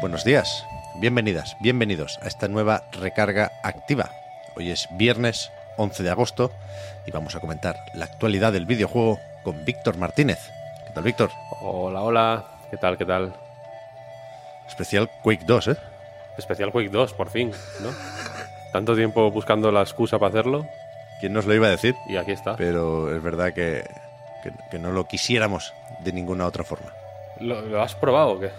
Buenos 0.00 0.24
días, 0.24 0.66
bienvenidas, 0.96 1.56
bienvenidos 1.60 2.18
a 2.22 2.26
esta 2.28 2.48
nueva 2.48 2.84
recarga 2.92 3.52
activa. 3.62 4.10
Hoy 4.56 4.70
es 4.70 4.88
viernes 4.92 5.50
11 5.76 6.02
de 6.02 6.10
agosto 6.10 6.52
y 7.06 7.10
vamos 7.10 7.34
a 7.34 7.40
comentar 7.40 7.76
la 7.94 8.04
actualidad 8.06 8.52
del 8.52 8.66
videojuego 8.66 9.18
con 9.42 9.64
Víctor 9.64 9.96
Martínez. 9.98 10.38
¿Qué 10.86 10.92
tal, 10.92 11.04
Víctor? 11.04 11.30
Hola, 11.60 12.02
hola. 12.02 12.44
¿Qué 12.70 12.76
tal, 12.76 12.96
qué 12.98 13.04
tal? 13.04 13.34
Especial 14.68 15.10
Quake 15.22 15.44
2, 15.46 15.68
¿eh? 15.68 15.76
Especial 16.38 16.72
Quake 16.72 16.90
2, 16.90 17.12
por 17.14 17.30
fin, 17.30 17.52
¿no? 17.80 17.90
Tanto 18.72 18.94
tiempo 18.94 19.30
buscando 19.30 19.70
la 19.72 19.80
excusa 19.80 20.18
para 20.18 20.28
hacerlo 20.30 20.66
¿Quién 21.20 21.32
nos 21.32 21.46
lo 21.46 21.54
iba 21.54 21.66
a 21.68 21.70
decir? 21.70 21.94
y 22.08 22.16
aquí 22.16 22.32
está. 22.32 22.56
Pero 22.56 23.14
es 23.14 23.22
verdad 23.22 23.52
que, 23.54 23.84
que- 24.42 24.52
que 24.70 24.78
no 24.78 24.92
lo 24.92 25.06
quisiéramos 25.06 25.72
de 26.00 26.12
ninguna 26.12 26.46
otra 26.46 26.62
forma. 26.64 26.92
¿Lo, 27.40 27.62
lo 27.62 27.82
has 27.82 27.94
probado 27.94 28.32
o 28.32 28.40
qué? 28.40 28.50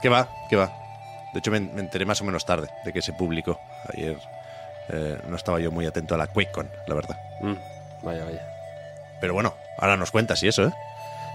¿Qué 0.00 0.08
va? 0.08 0.28
¿Qué 0.48 0.56
va? 0.56 0.70
De 1.32 1.38
hecho, 1.38 1.50
me, 1.50 1.60
me 1.60 1.80
enteré 1.80 2.04
más 2.04 2.20
o 2.20 2.24
menos 2.24 2.44
tarde 2.44 2.68
de 2.84 2.92
que 2.92 3.02
se 3.02 3.12
publicó. 3.12 3.60
Ayer 3.92 4.16
eh, 4.88 5.18
no 5.28 5.36
estaba 5.36 5.60
yo 5.60 5.70
muy 5.70 5.86
atento 5.86 6.14
a 6.14 6.18
la 6.18 6.26
QuakeCon, 6.26 6.70
la 6.86 6.94
verdad. 6.94 7.16
Mm, 7.40 7.54
vaya, 8.02 8.24
vaya. 8.24 8.46
Pero 9.20 9.34
bueno, 9.34 9.54
ahora 9.78 9.96
nos 9.96 10.10
cuentas 10.10 10.42
y 10.42 10.48
eso, 10.48 10.64
¿eh? 10.64 10.72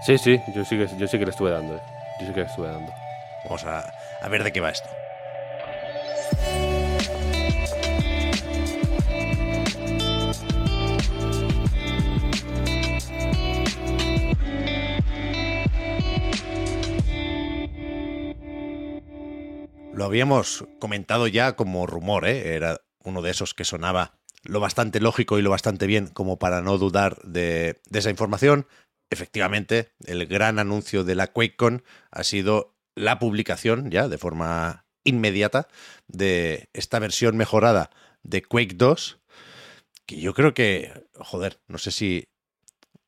Sí, 0.04 0.18
sí, 0.18 0.40
yo 0.54 0.64
sí 0.64 0.76
que, 0.76 0.88
yo 0.98 1.06
sí 1.06 1.18
que 1.18 1.24
le 1.24 1.30
estuve 1.30 1.50
dando, 1.50 1.76
¿eh? 1.76 1.80
Yo 2.20 2.26
sí 2.26 2.32
que 2.32 2.40
le 2.40 2.46
estuve 2.46 2.68
dando. 2.68 2.92
Vamos 3.44 3.64
a, 3.64 3.92
a 4.20 4.28
ver 4.28 4.44
de 4.44 4.52
qué 4.52 4.60
va 4.60 4.70
esto. 4.70 4.88
Habíamos 20.06 20.64
comentado 20.78 21.26
ya 21.26 21.56
como 21.56 21.86
rumor, 21.86 22.26
¿eh? 22.26 22.54
Era 22.54 22.80
uno 23.04 23.22
de 23.22 23.30
esos 23.30 23.54
que 23.54 23.64
sonaba 23.64 24.18
lo 24.42 24.60
bastante 24.60 25.00
lógico 25.00 25.38
y 25.38 25.42
lo 25.42 25.50
bastante 25.50 25.86
bien 25.86 26.06
como 26.06 26.38
para 26.38 26.62
no 26.62 26.78
dudar 26.78 27.20
de, 27.22 27.80
de 27.88 27.98
esa 27.98 28.10
información. 28.10 28.66
Efectivamente, 29.10 29.92
el 30.04 30.26
gran 30.26 30.58
anuncio 30.58 31.04
de 31.04 31.14
la 31.14 31.28
QuakeCon 31.28 31.82
ha 32.10 32.24
sido 32.24 32.76
la 32.94 33.18
publicación 33.18 33.90
ya 33.90 34.08
de 34.08 34.18
forma 34.18 34.86
inmediata 35.04 35.68
de 36.08 36.68
esta 36.72 36.98
versión 36.98 37.36
mejorada 37.36 37.90
de 38.22 38.42
Quake 38.42 38.74
2, 38.74 39.20
que 40.06 40.20
yo 40.20 40.34
creo 40.34 40.54
que, 40.54 41.06
joder, 41.14 41.60
no 41.68 41.78
sé 41.78 41.90
si 41.90 42.28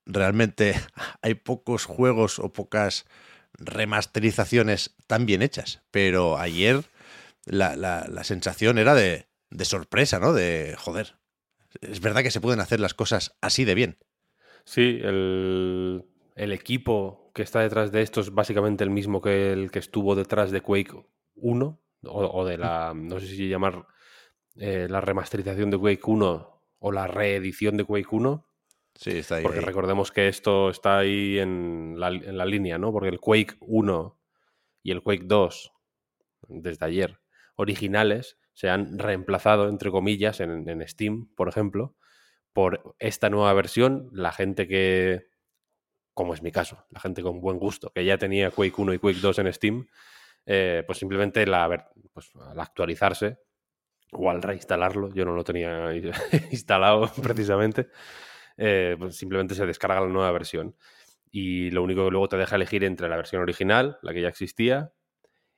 realmente 0.07 0.75
hay 1.23 1.35
pocos 1.35 1.85
juegos 1.85 2.39
o 2.39 2.53
pocas 2.53 3.07
remasterizaciones 3.55 4.95
tan 5.07 5.27
bien 5.27 5.43
hechas, 5.43 5.83
pero 5.91 6.39
ayer 6.39 6.85
la, 7.45 7.77
la- 7.77 8.07
la 8.09 8.25
sensación 8.25 8.79
era 8.79 8.95
de, 8.95 9.27
de 9.51 9.65
sorpresa, 9.65 10.19
¿no? 10.19 10.33
De, 10.33 10.75
joder, 10.79 11.17
es 11.81 12.01
verdad 12.01 12.23
que 12.23 12.31
se 12.31 12.41
pueden 12.41 12.61
hacer 12.61 12.81
las 12.81 12.95
cosas 12.95 13.37
así 13.41 13.65
de 13.65 13.75
bien. 13.75 13.99
Sí, 14.65 15.01
el, 15.03 16.05
el 16.35 16.53
equipo 16.53 17.31
que 17.35 17.43
está 17.43 17.61
detrás 17.61 17.91
de 17.93 18.03
esto 18.03 18.21
es 18.21 18.31
básicamente 18.33 18.85
el 18.85 18.91
mismo 18.91 19.21
que 19.21 19.53
el 19.53 19.71
que 19.71 19.79
estuvo 19.79 20.15
detrás 20.15 20.51
de 20.51 20.61
Quake 20.61 21.05
1, 21.37 21.81
o, 22.05 22.45
de 22.45 22.59
la, 22.59 22.93
no 22.95 23.19
sé 23.21 23.27
si 23.27 23.49
llamar 23.49 23.87
eh, 24.57 24.87
la 24.91 25.01
remasterización 25.01 25.71
de 25.71 25.79
Quake 25.79 26.03
1 26.05 26.63
o 26.81 26.93
la 26.93 27.07
reedición 27.07 27.77
de 27.77 27.85
Quake 27.85 28.09
1, 28.11 28.47
Sí, 28.99 29.19
está 29.19 29.37
ahí. 29.37 29.45
Porque 29.45 29.61
ahí. 29.61 29.65
recordemos 29.65 30.11
que 30.11 30.27
esto 30.27 30.71
está 30.71 30.99
ahí 30.99 31.39
en 31.39 31.95
la, 31.99 32.09
en 32.09 32.37
la 32.37 32.45
línea, 32.45 32.79
¿no? 32.79 32.91
Porque 32.91 33.09
el 33.09 33.21
Quake 33.21 33.55
1 33.61 34.21
y 34.83 34.91
el 34.91 35.03
Quake 35.03 35.23
2, 35.25 35.73
desde 36.49 36.85
ayer, 36.85 37.21
originales, 37.55 38.39
se 38.55 38.69
han 38.69 38.99
reemplazado, 38.99 39.69
entre 39.69 39.93
comillas, 39.93 40.41
en, 40.41 40.69
en 40.69 40.89
Steam, 40.89 41.33
por 41.37 41.49
ejemplo, 41.49 41.95
por 42.53 42.97
esta 42.99 43.31
nueva 43.31 43.53
versión. 43.53 44.09
La 44.13 44.33
gente 44.33 44.67
que, 44.67 45.29
como 46.13 46.35
es 46.35 46.43
mi 46.43 46.51
caso, 46.51 46.85
la 46.91 46.99
gente 46.99 47.23
con 47.23 47.41
buen 47.41 47.61
gusto, 47.61 47.93
que 47.95 48.05
ya 48.05 48.19
tenía 48.19 48.51
Quake 48.51 48.75
1 48.77 48.95
y 48.95 48.99
Quake 48.99 49.21
2 49.21 49.39
en 49.39 49.53
Steam, 49.53 49.87
eh, 50.45 50.83
pues 50.85 50.99
simplemente 50.99 51.47
la, 51.47 51.89
pues, 52.13 52.33
al 52.35 52.59
actualizarse 52.59 53.39
o 54.11 54.29
al 54.29 54.43
reinstalarlo, 54.43 55.15
yo 55.15 55.25
no 55.25 55.35
lo 55.35 55.45
tenía 55.45 55.93
instalado 56.51 57.09
precisamente, 57.23 57.91
eh, 58.59 58.97
pues 58.99 59.17
simplemente 59.17 59.55
se 59.55 59.65
descarga 59.65 60.01
la 60.01 60.09
nueva 60.09 60.33
versión. 60.33 60.77
Y 61.31 61.71
lo 61.71 61.83
único 61.83 62.05
que 62.05 62.11
luego 62.11 62.29
te 62.29 62.37
deja 62.37 62.57
elegir 62.57 62.85
entre 62.85 63.09
la 63.09 63.17
versión 63.17 63.41
original, 63.43 63.99
la 64.03 64.13
que 64.13 64.21
ya 64.21 64.29
existía, 64.29 64.93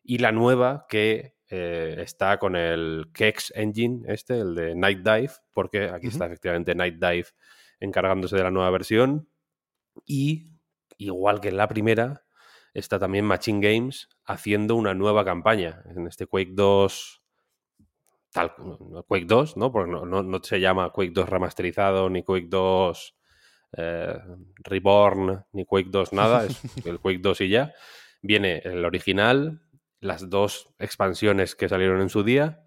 y 0.03 0.19
la 0.19 0.33
nueva 0.33 0.87
que 0.89 1.35
eh, 1.49 1.97
está 1.99 2.39
con 2.39 2.57
el 2.57 3.07
Kex 3.13 3.53
Engine, 3.57 4.03
este, 4.07 4.39
el 4.41 4.55
de 4.55 4.75
Night 4.75 4.99
Dive, 4.99 5.33
porque 5.53 5.85
aquí 5.85 6.09
está 6.09 6.27
efectivamente 6.27 6.75
Night 6.75 6.97
Dive 6.97 7.27
encargándose 7.81 8.37
de 8.37 8.43
la 8.43 8.51
nueva 8.51 8.71
versión. 8.71 9.29
Y, 10.07 10.53
igual 10.99 11.41
que 11.41 11.49
en 11.49 11.57
la 11.57 11.69
primera, 11.69 12.25
está 12.75 12.99
también 12.99 13.25
Machine 13.25 13.61
Games 13.61 14.09
haciendo 14.25 14.77
una 14.77 14.95
nueva 14.95 15.25
campaña 15.25 15.83
en 15.87 16.07
este 16.07 16.27
Quake 16.27 16.53
2 16.53 17.20
tal 18.33 18.53
Quake 19.09 19.25
2, 19.27 19.57
¿no? 19.57 19.73
Porque 19.73 19.91
no, 19.91 20.05
no- 20.07 20.23
no 20.23 20.41
se 20.43 20.61
llama 20.61 20.91
Quake 20.91 21.13
2 21.13 21.29
remasterizado, 21.29 22.09
ni 22.11 22.23
Quake 22.23 22.47
2 22.49 23.17
eh, 23.77 24.19
Reborn, 24.65 25.45
ni 25.53 25.65
Quake 25.65 25.89
2 25.91 26.13
nada, 26.13 26.47
es 26.47 26.61
el 26.87 26.99
Quake 27.01 27.19
2 27.21 27.41
y 27.43 27.49
ya. 27.49 27.73
Viene 28.23 28.59
el 28.65 28.85
original, 28.85 29.63
las 30.01 30.29
dos 30.31 30.75
expansiones 30.79 31.55
que 31.55 31.69
salieron 31.69 32.01
en 32.01 32.09
su 32.09 32.23
día. 32.25 32.63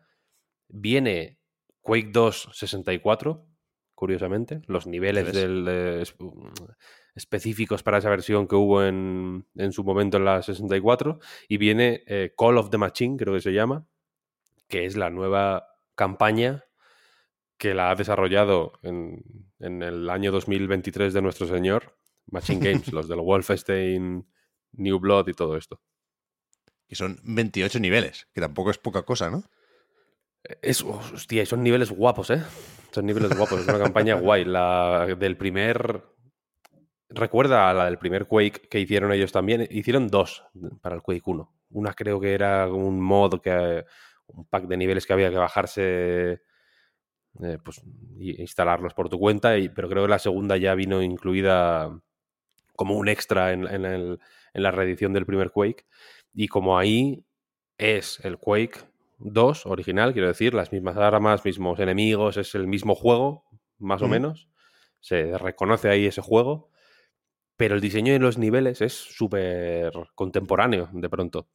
Viene 0.68 1.40
Quake 1.82 2.10
2 2.12 2.50
64, 2.54 3.46
curiosamente, 3.96 4.62
los 4.68 4.88
niveles 4.88 5.26
del, 5.34 5.66
eh, 5.68 6.02
es- 6.02 6.16
específicos 7.16 7.84
para 7.84 8.00
esa 8.00 8.10
versión 8.10 8.48
que 8.48 8.56
hubo 8.56 8.84
en, 8.84 9.46
en 9.56 9.72
su 9.72 9.84
momento 9.84 10.18
en 10.18 10.26
la 10.26 10.42
64. 10.42 11.20
Y 11.48 11.58
viene 11.58 12.04
eh, 12.08 12.34
Call 12.38 12.58
of 12.58 12.70
the 12.70 12.78
Machine, 12.78 13.18
creo 13.18 13.34
que 13.36 13.42
se 13.42 13.54
llama, 13.54 13.86
que 14.74 14.88
es 14.88 14.98
la 14.98 15.12
nueva 15.12 15.68
campaña 15.94 16.66
que 17.60 17.76
la 17.76 17.92
ha 17.92 17.96
desarrollado 17.96 18.80
en, 18.82 19.24
en 19.60 19.84
el 19.84 20.10
año 20.10 20.32
2023 20.32 21.14
de 21.14 21.22
nuestro 21.22 21.46
señor, 21.46 21.96
Machine 22.26 22.60
Games, 22.72 22.92
los 22.92 23.08
del 23.08 23.20
Wolfenstein, 23.20 24.28
New 24.72 24.98
Blood 24.98 25.28
y 25.28 25.34
todo 25.34 25.58
esto. 25.58 25.80
Y 26.88 26.96
son 26.96 27.20
28 27.24 27.80
niveles, 27.80 28.28
que 28.34 28.42
tampoco 28.42 28.72
es 28.72 28.80
poca 28.80 29.04
cosa, 29.04 29.30
¿no? 29.30 29.44
Es, 30.64 30.82
hostia, 30.82 31.46
son 31.46 31.62
niveles 31.62 31.92
guapos, 31.92 32.32
¿eh? 32.32 32.42
Son 32.92 33.06
niveles 33.06 33.38
guapos, 33.38 33.62
es 33.62 33.68
una 33.68 33.78
campaña 33.78 34.16
guay. 34.16 34.44
La 34.44 35.06
del 35.06 35.38
primer... 35.38 36.02
Recuerda 37.10 37.70
a 37.70 37.76
la 37.76 37.86
del 37.86 38.00
primer 38.00 38.26
Quake 38.26 38.68
que 38.72 38.80
hicieron 38.80 39.12
ellos 39.12 39.32
también. 39.32 39.68
Hicieron 39.70 40.08
dos 40.08 40.44
para 40.82 40.96
el 40.96 41.04
Quake 41.04 41.22
1. 41.24 41.56
Una 41.70 41.94
creo 41.94 42.20
que 42.20 42.34
era 42.34 42.68
un 42.68 43.00
mod, 43.00 43.40
que 43.40 43.86
un 44.34 44.46
pack 44.46 44.66
de 44.66 44.78
niveles 44.78 45.06
que 45.06 45.14
había 45.14 45.30
que 45.30 45.38
bajarse, 45.38 46.42
eh, 47.44 47.58
pues 47.64 47.82
instalarlos 48.18 48.94
por 48.94 49.10
tu 49.10 49.20
cuenta. 49.20 49.58
Y, 49.58 49.70
pero 49.70 49.90
creo 49.90 50.04
que 50.04 50.10
la 50.10 50.20
segunda 50.20 50.58
ya 50.58 50.76
vino 50.76 51.02
incluida 51.02 52.00
como 52.76 52.96
un 52.98 53.08
extra 53.10 53.52
en, 53.54 53.68
en 53.68 53.86
el- 53.86 54.20
en 54.54 54.64
la 54.64 54.72
reedición 54.72 55.14
del 55.14 55.26
primer 55.26 55.52
Quake. 55.52 55.86
Y 56.34 56.48
como 56.48 56.78
ahí 56.78 57.24
es 57.78 58.20
el 58.24 58.38
Quake 58.38 58.80
2 59.20 59.66
original, 59.66 60.14
quiero 60.14 60.28
decir, 60.28 60.54
las 60.54 60.72
mismas 60.72 60.98
armas, 60.98 61.46
mismos 61.46 61.80
enemigos, 61.80 62.38
es 62.38 62.54
el 62.56 62.68
mismo 62.68 62.94
juego, 62.96 63.46
más 63.80 64.02
o 64.02 64.06
menos. 64.12 64.48
Se 65.00 65.38
reconoce 65.38 65.90
ahí 65.90 66.06
ese 66.06 66.22
juego. 66.22 66.70
Pero 67.56 67.76
el 67.76 67.82
diseño 67.82 68.14
de 68.14 68.20
los 68.20 68.38
niveles 68.40 68.82
es 68.82 68.94
súper 68.94 69.94
contemporáneo, 70.16 70.90
de 70.92 71.10
pronto. 71.10 71.48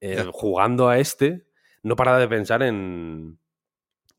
Eh. 0.00 0.24
Jugando 0.32 0.88
a 0.88 0.98
este, 0.98 1.46
no 1.82 1.96
paraba 1.96 2.18
de 2.18 2.28
pensar 2.28 2.62
en, 2.62 3.38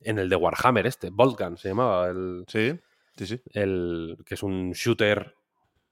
en 0.01 0.19
el 0.19 0.29
de 0.29 0.35
Warhammer, 0.35 0.87
este, 0.87 1.09
Boltgun 1.09 1.57
se 1.57 1.69
llamaba, 1.69 2.09
el, 2.09 2.45
Sí, 2.47 2.79
sí, 3.15 3.25
sí. 3.25 3.41
el, 3.53 4.17
que 4.25 4.35
es 4.35 4.43
un 4.43 4.71
shooter 4.71 5.35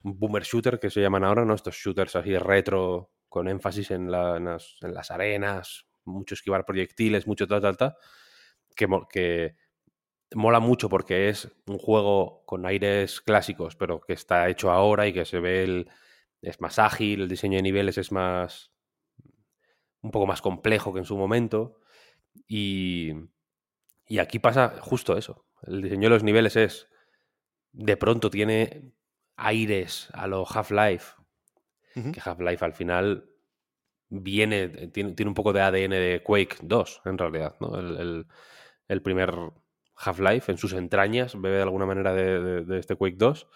boomer 0.02 0.42
shooter 0.42 0.78
que 0.78 0.90
se 0.90 1.00
llaman 1.00 1.24
ahora, 1.24 1.44
¿no? 1.44 1.54
Estos 1.54 1.76
shooters 1.76 2.16
así 2.16 2.36
retro, 2.38 3.10
con 3.28 3.48
énfasis 3.48 3.90
en, 3.90 4.10
las, 4.10 5.10
arenas, 5.10 5.86
mucho 6.04 6.34
esquivar 6.34 6.64
proyectiles, 6.64 7.26
mucho 7.26 7.46
tal, 7.46 7.60
tal, 7.60 7.76
tal, 7.76 7.96
que, 8.74 8.88
que 9.10 9.56
mola 10.34 10.60
mucho 10.60 10.88
porque 10.88 11.28
es 11.28 11.50
un 11.66 11.78
juego 11.78 12.42
con 12.46 12.66
aires 12.66 13.20
clásicos, 13.20 13.76
pero 13.76 14.00
que 14.00 14.12
está 14.12 14.48
hecho 14.48 14.70
ahora 14.70 15.06
y 15.06 15.12
que 15.12 15.24
se 15.24 15.40
ve 15.40 15.64
el, 15.64 15.90
es 16.42 16.60
más 16.60 16.78
ágil, 16.78 17.22
el 17.22 17.28
diseño 17.28 17.56
de 17.56 17.62
niveles 17.62 17.98
es 17.98 18.12
más 18.12 18.70
un 20.02 20.10
poco 20.10 20.26
más 20.26 20.42
complejo 20.42 20.92
que 20.92 21.00
en 21.00 21.04
su 21.04 21.16
momento 21.16 21.80
y, 22.46 23.12
y 24.06 24.18
aquí 24.18 24.38
pasa 24.38 24.76
justo 24.80 25.16
eso. 25.16 25.46
El 25.62 25.82
diseño 25.82 26.04
de 26.04 26.14
los 26.14 26.22
niveles 26.22 26.56
es 26.56 26.88
de 27.72 27.96
pronto 27.96 28.30
tiene 28.30 28.92
aires 29.36 30.08
a 30.12 30.26
lo 30.26 30.46
Half-Life, 30.48 31.14
que 31.94 32.20
Half-Life 32.24 32.64
al 32.64 32.74
final 32.74 33.28
viene, 34.08 34.68
tiene, 34.88 35.14
tiene, 35.14 35.28
un 35.28 35.34
poco 35.34 35.52
de 35.52 35.60
ADN 35.60 35.90
de 35.90 36.22
Quake 36.24 36.58
2, 36.62 37.02
en 37.06 37.18
realidad, 37.18 37.56
¿no? 37.60 37.76
el, 37.76 38.26
el 38.86 39.02
primer 39.02 39.34
Half-Life 39.98 40.50
en 40.50 40.58
sus 40.58 40.72
entrañas, 40.72 41.40
bebe 41.40 41.56
de 41.56 41.62
alguna 41.62 41.86
manera 41.86 42.14
de, 42.14 42.78
este 42.78 42.96
Quake 42.96 43.16
2. 43.16 43.46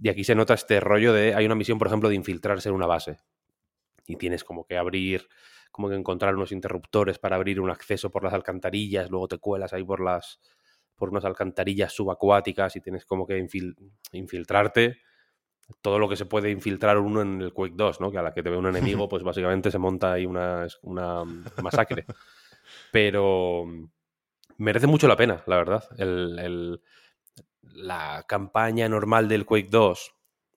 Y 0.00 0.08
aquí 0.08 0.24
se 0.24 0.34
nota 0.34 0.54
este 0.54 0.80
rollo 0.80 1.12
de. 1.12 1.34
Hay 1.34 1.44
una 1.44 1.54
misión, 1.54 1.78
por 1.78 1.88
ejemplo, 1.88 2.08
de 2.08 2.14
infiltrarse 2.14 2.68
en 2.68 2.74
una 2.74 2.86
base. 2.86 3.18
Y 4.06 4.16
tienes 4.16 4.44
como 4.44 4.64
que 4.64 4.78
abrir, 4.78 5.28
como 5.70 5.88
que 5.88 5.96
encontrar 5.96 6.34
unos 6.34 6.52
interruptores 6.52 7.18
para 7.18 7.36
abrir 7.36 7.60
un 7.60 7.70
acceso 7.70 8.10
por 8.10 8.24
las 8.24 8.34
alcantarillas, 8.34 9.10
luego 9.10 9.28
te 9.28 9.38
cuelas 9.38 9.72
ahí 9.72 9.84
por 9.84 10.00
las 10.00 10.40
por 10.96 11.10
unas 11.10 11.24
alcantarillas 11.24 11.92
subacuáticas 11.92 12.74
y 12.74 12.80
tienes 12.80 13.06
como 13.06 13.26
que 13.26 13.38
infiltrarte 14.12 14.98
todo 15.80 15.98
lo 15.98 16.08
que 16.08 16.16
se 16.16 16.26
puede 16.26 16.50
infiltrar 16.50 16.98
uno 16.98 17.22
en 17.22 17.40
el 17.40 17.52
Quake 17.52 17.74
2, 17.76 18.00
¿no? 18.00 18.10
Que 18.10 18.18
a 18.18 18.22
la 18.22 18.32
que 18.32 18.42
te 18.42 18.50
ve 18.50 18.56
un 18.56 18.66
enemigo, 18.66 19.08
pues 19.08 19.22
básicamente 19.24 19.70
se 19.70 19.78
monta 19.78 20.12
ahí 20.12 20.26
una, 20.26 20.66
una 20.82 21.24
masacre. 21.62 22.06
Pero 22.90 23.64
merece 24.56 24.86
mucho 24.86 25.08
la 25.08 25.16
pena, 25.16 25.42
la 25.46 25.56
verdad. 25.56 25.84
El, 25.96 26.80
la 27.62 28.24
campaña 28.26 28.88
normal 28.88 29.28
del 29.28 29.44
Quake 29.44 29.68
2. 29.70 30.14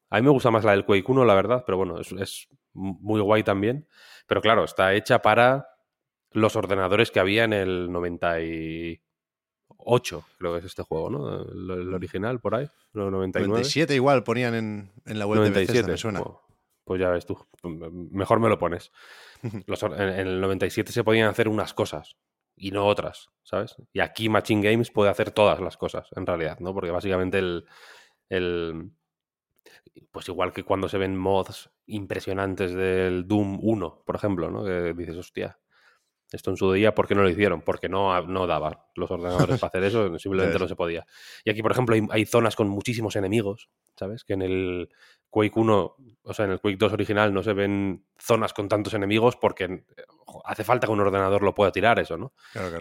A 0.09 0.17
mí 0.17 0.23
me 0.23 0.31
gusta 0.31 0.51
más 0.51 0.63
la 0.63 0.71
del 0.71 0.85
Quake 0.85 1.05
1, 1.07 1.25
la 1.25 1.35
verdad, 1.35 1.63
pero 1.65 1.77
bueno, 1.77 1.99
es, 1.99 2.47
muy 2.73 3.21
guay 3.21 3.43
también. 3.43 3.87
Pero 4.27 4.41
claro, 4.41 4.63
está 4.63 4.93
hecha 4.93 5.21
para 5.21 5.67
los 6.31 6.55
ordenadores 6.55 7.11
que 7.11 7.19
había 7.19 7.43
en 7.43 7.53
el 7.53 7.91
98, 7.91 10.25
creo 10.37 10.53
que 10.53 10.59
es 10.59 10.65
este 10.65 10.83
juego, 10.83 11.09
¿no? 11.09 11.41
El, 11.41 11.93
original, 11.93 12.39
por 12.39 12.55
ahí, 12.55 12.69
el 12.93 13.11
99. 13.11 13.49
97 13.49 13.95
igual 13.95 14.23
ponían 14.23 14.55
en, 14.55 14.91
la 15.05 15.27
web 15.27 15.39
97, 15.39 15.83
de 15.83 15.91
me 15.91 15.97
suena. 15.97 16.23
pues 16.85 17.01
ya 17.01 17.09
ves 17.09 17.25
tú, 17.25 17.37
mejor 17.63 18.39
me 18.39 18.49
lo 18.49 18.57
pones. 18.57 18.91
en 19.43 20.27
el 20.27 20.39
97 20.39 20.91
se 20.91 21.03
podían 21.03 21.27
hacer 21.27 21.47
unas 21.47 21.73
cosas 21.73 22.15
y 22.55 22.71
no 22.71 22.85
otras, 22.85 23.29
¿sabes? 23.43 23.75
Y 23.91 24.01
aquí 24.01 24.29
Machine 24.29 24.61
Games 24.61 24.91
puede 24.91 25.09
hacer 25.09 25.31
todas 25.31 25.59
las 25.59 25.77
cosas, 25.77 26.07
en 26.15 26.25
realidad, 26.25 26.59
¿no? 26.59 26.73
Porque 26.73 26.91
básicamente 26.91 27.39
el, 27.39 27.65
el 28.29 28.91
pues 30.11 30.27
igual 30.29 30.53
que 30.53 30.63
cuando 30.63 30.87
se 30.89 30.97
ven 30.97 31.17
mods 31.17 31.69
impresionantes 31.85 32.73
del 32.73 33.27
Doom 33.27 33.59
1, 33.61 34.03
por 34.05 34.15
ejemplo, 34.15 34.49
¿no? 34.49 34.63
Que 34.63 34.93
dices, 34.93 35.17
hostia, 35.17 35.59
esto 36.31 36.49
en 36.49 36.57
su 36.57 36.71
día, 36.71 36.95
¿por 36.95 37.07
qué 37.07 37.15
no 37.15 37.23
lo 37.23 37.29
hicieron? 37.29 37.61
Porque 37.61 37.89
no, 37.89 38.21
no 38.21 38.47
daba 38.47 38.89
los 38.95 39.11
ordenadores 39.11 39.59
para 39.59 39.67
hacer 39.67 39.83
eso, 39.83 40.17
simplemente 40.19 40.57
no 40.57 40.67
se 40.67 40.75
podía. 40.75 41.05
Y 41.43 41.49
aquí, 41.49 41.61
por 41.61 41.71
ejemplo, 41.71 41.95
hay, 41.95 42.07
hay, 42.09 42.25
zonas 42.25 42.55
con 42.55 42.69
muchísimos 42.69 43.15
enemigos, 43.17 43.69
¿sabes? 43.97 44.23
Que 44.23 44.33
en 44.33 44.41
el 44.41 44.89
Quake 45.29 45.59
1, 45.59 45.95
o 46.23 46.33
sea, 46.33 46.45
en 46.45 46.51
el 46.51 46.59
Quake 46.59 46.77
2 46.77 46.93
original 46.93 47.33
no 47.33 47.43
se 47.43 47.53
ven 47.53 48.05
zonas 48.17 48.53
con 48.53 48.69
tantos 48.69 48.93
enemigos 48.93 49.35
porque 49.35 49.83
hace 50.45 50.63
falta 50.63 50.87
que 50.87 50.93
un 50.93 51.01
ordenador 51.01 51.43
lo 51.43 51.53
pueda 51.53 51.71
tirar 51.71 51.99
eso, 51.99 52.17
¿no? 52.17 52.33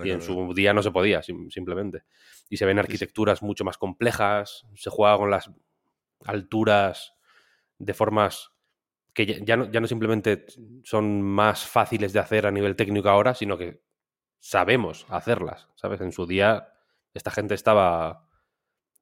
y 0.05 0.11
en 0.11 0.23
su 0.23 0.53
día 0.55 0.73
no 0.73 0.83
se 0.83 0.91
podía, 0.91 1.23
simplemente. 1.23 2.05
Y 2.49 2.57
se 2.57 2.67
ven 2.67 2.79
arquitecturas 2.79 3.43
mucho 3.43 3.65
más 3.65 3.79
complejas, 3.79 4.67
se 4.75 4.91
juega 4.91 5.17
con 5.17 5.31
las 5.31 5.51
alturas 6.25 7.15
de 7.79 7.95
formas 7.95 8.51
que 9.15 9.27
ya 9.45 9.57
no, 9.57 9.71
ya 9.71 9.81
no 9.81 9.87
simplemente 9.87 10.47
son 10.85 11.23
más 11.23 11.67
fáciles 11.67 12.13
de 12.13 12.21
hacer 12.21 12.47
a 12.47 12.51
nivel 12.51 12.77
técnico 12.77 13.09
ahora, 13.09 13.35
sino 13.35 13.59
que 13.59 13.83
sabemos 14.39 15.07
hacerlas, 15.09 15.69
¿sabes? 15.75 16.01
En 16.01 16.13
su 16.13 16.27
día 16.27 16.73
esta 17.15 17.31
gente 17.31 17.55
estaba 17.55 18.29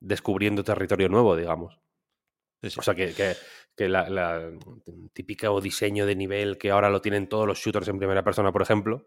descubriendo 0.01 0.65
territorio 0.65 1.09
nuevo, 1.09 1.37
digamos. 1.37 1.81
O 2.63 2.83
sea, 2.83 2.95
que, 2.95 3.13
que, 3.77 3.89
la, 3.89 4.09
la, 4.09 4.51
típico 5.13 5.61
diseño 5.61 6.07
de 6.07 6.17
nivel 6.17 6.59
que 6.59 6.71
ahora 6.71 6.91
lo 6.91 7.01
tienen 7.01 7.29
todos 7.29 7.47
los 7.47 7.59
shooters 7.59 7.87
en 7.89 7.99
primera 7.99 8.25
persona, 8.25 8.51
por 8.51 8.63
ejemplo, 8.63 9.07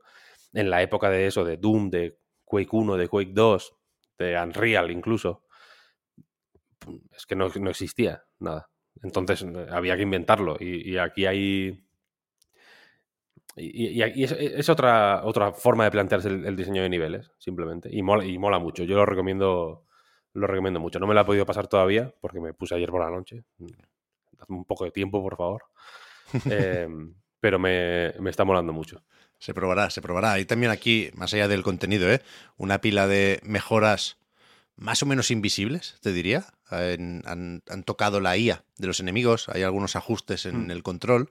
en 0.54 0.70
la 0.70 0.82
época 0.82 1.10
de 1.10 1.28
eso, 1.28 1.44
de 1.44 1.58
Doom, 1.58 1.90
de 1.90 2.18
Quake 2.46 2.70
1, 2.72 2.96
de 2.96 3.08
Quake 3.10 3.32
2, 3.34 3.76
de 4.18 4.40
Unreal 4.42 4.92
incluso, 4.92 5.44
es 7.16 7.26
que 7.26 7.36
no, 7.36 7.50
no 7.50 7.70
existía 7.70 8.24
nada. 8.40 8.70
Entonces 9.02 9.44
eh, 9.44 9.68
había 9.72 9.96
que 9.96 10.04
inventarlo. 10.04 10.58
Y, 10.60 10.98
aquí 10.98 11.26
hay. 11.26 11.84
Y, 13.56 14.02
y, 14.02 14.24
es, 14.24 14.70
otra, 14.70 15.24
otra 15.24 15.52
forma 15.54 15.84
de 15.84 15.92
plantearse 15.92 16.30
el, 16.30 16.56
diseño 16.56 16.84
de 16.84 16.90
niveles, 16.90 17.32
simplemente. 17.38 17.90
Y 17.92 18.02
mola, 18.02 18.26
y 18.26 18.38
mola 18.38 18.60
mucho. 18.60 18.84
Yo 18.84 18.96
lo 18.96 19.06
recomiendo 19.06 19.86
lo 20.34 20.48
recomiendo 20.48 20.80
mucho. 20.80 21.00
No 21.00 21.08
me 21.08 21.14
la 21.14 21.22
he 21.22 21.26
podido 21.26 21.46
pasar 21.46 21.68
todavía 21.68 22.14
porque 22.22 22.40
me 22.40 22.54
puse 22.54 22.76
ayer 22.76 22.90
por 22.90 23.02
la 23.02 23.10
noche. 23.10 23.44
Dame 23.58 24.58
un 24.60 24.66
poco 24.66 24.86
de 24.86 24.92
tiempo, 24.92 25.22
por 25.22 25.38
favor. 25.38 25.64
Em, 26.46 27.14
pero 27.42 27.60
me, 27.60 28.14
me, 28.20 28.30
está 28.30 28.46
molando 28.46 28.72
mucho. 28.72 29.04
Se 29.38 29.54
probará, 29.54 29.90
se 29.90 30.02
probará. 30.02 30.40
Y 30.40 30.46
también 30.46 30.72
aquí, 30.72 31.10
más 31.16 31.34
allá 31.34 31.48
del 31.48 31.64
contenido, 31.64 32.10
¿eh? 32.10 32.22
una 32.56 32.80
pila 32.80 33.08
de 33.08 33.42
mejoras 33.44 34.21
más 34.76 35.04
o 35.04 35.06
menos 35.06 35.32
invisibles, 35.32 35.98
te 36.02 36.12
diría. 36.12 36.46
Han, 36.70 37.62
tocado 37.86 38.22
la 38.22 38.38
IA 38.38 38.64
de 38.78 38.88
los 38.88 39.00
enemigos, 39.00 39.50
hay 39.50 39.64
algunos 39.64 39.96
ajustes 39.96 40.46
en 40.46 40.68
mm. 40.68 40.72
el 40.72 40.84
control 40.84 41.30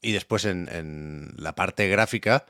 y 0.00 0.12
después 0.12 0.44
en, 0.44 0.68
en 0.70 1.34
la 1.36 1.54
parte 1.54 1.88
gráfica 1.88 2.46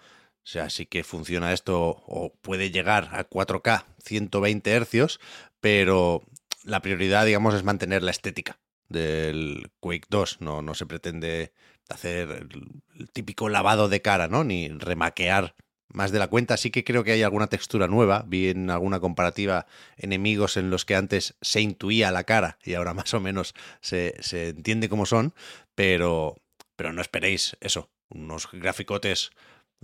o 0.49 0.51
sea, 0.51 0.71
sí 0.71 0.87
que 0.87 1.05
funciona 1.05 1.53
esto 1.53 2.03
o 2.07 2.33
puede 2.41 2.71
llegar 2.71 3.11
a 3.13 3.29
4K 3.29 3.85
120 4.03 4.71
hercios, 4.71 5.21
pero 5.61 6.23
la 6.65 6.81
prioridad, 6.81 7.27
digamos, 7.27 7.55
es 7.55 7.65
mantener 7.65 8.03
la 8.03 8.13
estética 8.13 8.59
del 8.89 9.71
Quake 9.81 10.07
2. 10.09 10.41
No, 10.41 10.63
no 10.63 10.73
se 10.73 10.87
pretende 10.87 11.53
hacer 11.91 12.31
el, 12.31 13.11
típico 13.13 13.51
lavado 13.51 13.91
de 13.91 14.01
cara, 14.01 14.29
¿no? 14.29 14.43
Ni 14.43 14.69
remaquear 14.69 15.55
más 15.89 16.13
de 16.13 16.19
la 16.19 16.29
cuenta. 16.29 16.57
Sí 16.57 16.71
que 16.71 16.85
creo 16.85 17.05
que 17.05 17.13
hay 17.13 17.23
alguna 17.23 17.49
textura 17.49 17.89
nueva. 17.89 18.25
Vi 18.27 18.49
en 18.49 18.71
alguna 18.71 19.01
comparativa 19.01 19.67
enemigos 19.97 20.57
en 20.57 20.71
los 20.71 20.85
que 20.85 20.95
antes 20.95 21.37
se 21.41 21.61
intuía 21.61 22.11
la 22.11 22.25
cara 22.25 22.59
y 22.65 22.75
ahora 22.75 22.95
más 22.95 23.13
o 23.15 23.21
menos 23.21 23.55
se, 23.81 24.15
se 24.21 24.49
entiende 24.49 24.89
cómo 24.89 25.07
son, 25.07 25.35
pero, 25.75 26.37
pero 26.77 26.93
no 26.93 27.01
esperéis 27.01 27.57
eso. 27.61 27.91
Unos 28.11 28.49
graficotes 28.53 29.31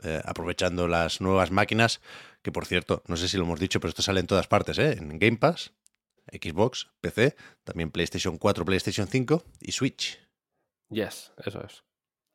eh, 0.03 0.21
aprovechando 0.25 0.89
las 0.89 1.21
nuevas 1.21 1.53
máquinas, 1.53 2.01
que 2.43 2.51
por 2.51 2.67
cierto, 2.67 3.05
no 3.07 3.17
sé 3.17 3.29
si 3.29 3.37
lo 3.37 3.45
hemos 3.45 3.61
dicho, 3.61 3.79
pero 3.79 3.91
esto 3.91 4.03
sale 4.03 4.19
en 4.19 4.27
todas 4.27 4.49
partes, 4.49 4.79
¿eh? 4.79 4.97
en 4.99 5.21
Game 5.21 5.37
Pass, 5.37 5.73
Xbox, 6.33 6.89
PC, 7.01 7.37
también 7.63 7.93
PlayStation 7.93 8.37
4, 8.37 8.65
PlayStation 8.65 9.07
5 9.07 9.45
y 9.61 9.71
Switch. 9.71 10.19
Yes, 10.91 11.33
eso 11.45 11.65
es. 11.65 11.85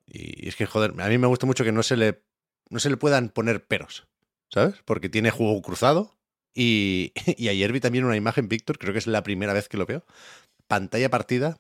Y 0.05 0.47
es 0.47 0.55
que, 0.55 0.65
joder, 0.65 0.93
a 0.99 1.09
mí 1.09 1.17
me 1.17 1.27
gusta 1.27 1.45
mucho 1.45 1.65
que 1.65 1.73
no 1.73 1.83
se 1.83 1.97
le, 1.97 2.23
no 2.69 2.79
se 2.79 2.89
le 2.89 2.97
puedan 2.97 3.29
poner 3.29 3.65
peros, 3.65 4.07
¿sabes? 4.49 4.75
Porque 4.85 5.09
tiene 5.09 5.31
juego 5.31 5.61
cruzado. 5.61 6.15
Y, 6.53 7.13
y 7.37 7.49
ayer 7.49 7.71
vi 7.71 7.79
también 7.79 8.05
una 8.05 8.15
imagen, 8.15 8.49
Víctor, 8.49 8.77
creo 8.77 8.93
que 8.93 8.99
es 8.99 9.07
la 9.07 9.23
primera 9.23 9.53
vez 9.53 9.67
que 9.69 9.77
lo 9.77 9.85
veo. 9.85 10.05
Pantalla 10.67 11.09
partida 11.09 11.59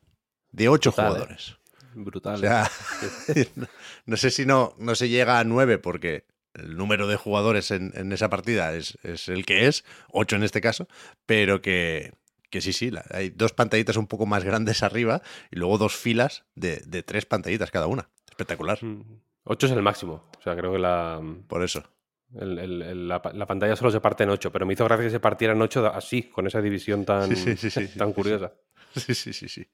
de 0.51 0.69
8 0.69 0.89
¿eh? 0.89 0.93
jugadores. 0.93 1.59
Brutal. 1.93 2.41
no, 4.05 4.17
sé 4.17 4.31
si 4.31 4.45
no, 4.45 4.75
no 4.77 4.95
se 4.95 5.09
llega 5.09 5.39
a 5.39 5.43
nueve 5.43 5.77
porque 5.77 6.25
el 6.53 6.77
número 6.77 7.07
de 7.07 7.15
jugadores 7.15 7.71
en, 7.71 8.11
esa 8.11 8.29
partida 8.29 8.73
es, 8.73 8.97
el 9.27 9.45
que 9.45 9.67
es, 9.67 9.83
ocho 10.09 10.35
en 10.35 10.43
este 10.43 10.61
caso, 10.61 10.87
pero 11.25 11.61
que, 11.61 12.13
que 12.49 12.61
sí, 12.61 12.73
sí, 12.73 12.91
hay 13.11 13.29
dos 13.29 13.53
pantallitas 13.53 13.97
un 13.97 14.07
poco 14.07 14.25
más 14.25 14.43
grandes 14.43 14.83
arriba 14.83 15.21
y 15.51 15.57
luego 15.57 15.77
dos 15.77 15.95
filas 15.95 16.43
de, 16.55 16.79
tres 17.03 17.25
pantallitas 17.25 17.71
cada 17.71 17.87
una. 17.87 18.09
Espectacular. 18.29 18.83
Mm. 18.83 19.03
Ocho 19.51 19.65
es 19.65 19.71
el 19.71 19.81
máximo. 19.81 20.29
O 20.37 20.41
sea, 20.43 20.55
creo 20.55 20.71
que 20.71 20.77
la. 20.77 21.19
Por 21.47 21.63
eso. 21.63 21.83
la, 22.29 23.47
pantalla 23.47 23.75
solo 23.75 23.89
se 23.89 23.99
parte 23.99 24.23
en 24.23 24.29
ocho, 24.29 24.51
pero 24.51 24.67
me 24.67 24.73
hizo 24.73 24.85
gracia 24.85 25.05
que 25.05 25.09
se 25.09 25.19
partiera 25.19 25.53
en 25.53 25.61
ocho 25.63 25.87
así, 25.87 26.23
con 26.29 26.45
esa 26.45 26.61
división 26.61 27.03
tan, 27.03 27.31
tan 27.97 28.13
curiosa. 28.13 28.53
Sí, 28.95 29.15
sí, 29.15 29.33
sí, 29.33 29.49
sí. 29.49 29.67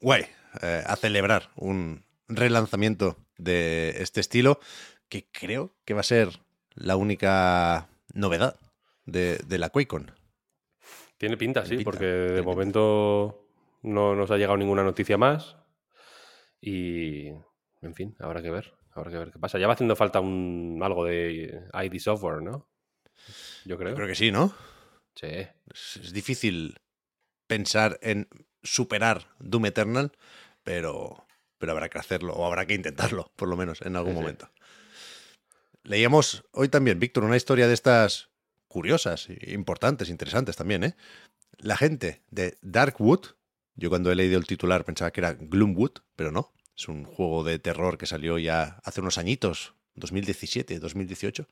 Guay. 0.00 0.24
Eh, 0.62 0.84
a 0.86 0.94
celebrar 0.94 1.50
un 1.56 2.04
relanzamiento 2.28 3.16
de 3.36 3.96
este 3.98 4.20
estilo 4.20 4.60
que 5.08 5.26
creo 5.32 5.74
que 5.84 5.94
va 5.94 6.00
a 6.00 6.04
ser 6.04 6.28
la 6.76 6.94
única 6.94 7.88
novedad 8.12 8.60
de, 9.06 9.40
la 9.48 9.70
QuakeCon. 9.70 10.12
Tiene 11.18 11.36
pinta, 11.36 11.66
sí, 11.66 11.78
porque 11.78 12.04
de 12.04 12.42
momento 12.42 13.48
no 13.82 14.14
nos 14.14 14.30
ha 14.30 14.36
llegado 14.36 14.56
ninguna 14.56 14.84
noticia 14.84 15.18
más. 15.18 15.56
Y, 16.60 17.30
en 17.82 17.94
fin, 17.96 18.14
habrá 18.20 18.40
que 18.40 18.52
ver. 18.52 18.72
Habrá 18.94 19.10
que 19.10 19.18
ver 19.18 19.32
qué 19.32 19.38
pasa. 19.38 19.58
Ya 19.58 19.66
va 19.66 19.74
haciendo 19.74 19.96
falta 19.96 20.20
un 20.20 20.80
algo 20.82 21.04
de 21.04 21.62
ID 21.72 21.98
software, 21.98 22.42
¿no? 22.42 22.68
Yo 23.64 23.76
creo. 23.76 23.90
Yo 23.90 23.96
creo 23.96 24.08
que 24.08 24.14
sí, 24.14 24.30
¿no? 24.30 24.54
Sí. 25.16 25.26
Es, 25.26 25.96
es 26.02 26.12
difícil 26.12 26.76
pensar 27.46 27.98
en 28.02 28.28
superar 28.62 29.28
Doom 29.40 29.66
Eternal, 29.66 30.12
pero, 30.62 31.26
pero 31.58 31.72
habrá 31.72 31.88
que 31.88 31.98
hacerlo, 31.98 32.32
o 32.34 32.46
habrá 32.46 32.66
que 32.66 32.74
intentarlo, 32.74 33.32
por 33.36 33.48
lo 33.48 33.56
menos, 33.56 33.82
en 33.82 33.96
algún 33.96 34.12
Sí, 34.12 34.16
sí. 34.18 34.22
momento. 34.22 34.50
Leíamos 35.82 36.44
hoy 36.52 36.68
también, 36.68 36.98
Víctor, 36.98 37.24
una 37.24 37.36
historia 37.36 37.68
de 37.68 37.74
estas 37.74 38.30
curiosas, 38.68 39.28
importantes, 39.46 40.08
interesantes 40.08 40.56
también, 40.56 40.84
¿eh? 40.84 40.96
La 41.58 41.76
gente 41.76 42.22
de 42.30 42.56
Darkwood, 42.62 43.26
yo 43.76 43.88
cuando 43.90 44.10
he 44.10 44.14
leído 44.16 44.38
el 44.38 44.46
titular 44.46 44.84
pensaba 44.84 45.10
que 45.12 45.20
era 45.20 45.34
Gloomwood, 45.34 45.98
pero 46.16 46.32
no, 46.32 46.52
es 46.76 46.88
un 46.88 47.04
juego 47.04 47.44
de 47.44 47.58
terror 47.58 47.98
que 47.98 48.06
salió 48.06 48.38
ya 48.38 48.80
hace 48.84 49.00
unos 49.00 49.18
añitos, 49.18 49.74
2017, 49.94 50.78
2018, 50.80 51.48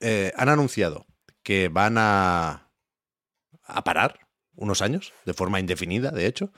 eh, 0.00 0.32
han 0.36 0.48
anunciado 0.48 1.06
que 1.42 1.68
van 1.68 1.96
a, 1.98 2.70
a 3.64 3.84
parar 3.84 4.28
unos 4.54 4.82
años, 4.82 5.12
de 5.24 5.34
forma 5.34 5.60
indefinida, 5.60 6.10
de 6.10 6.26
hecho, 6.26 6.52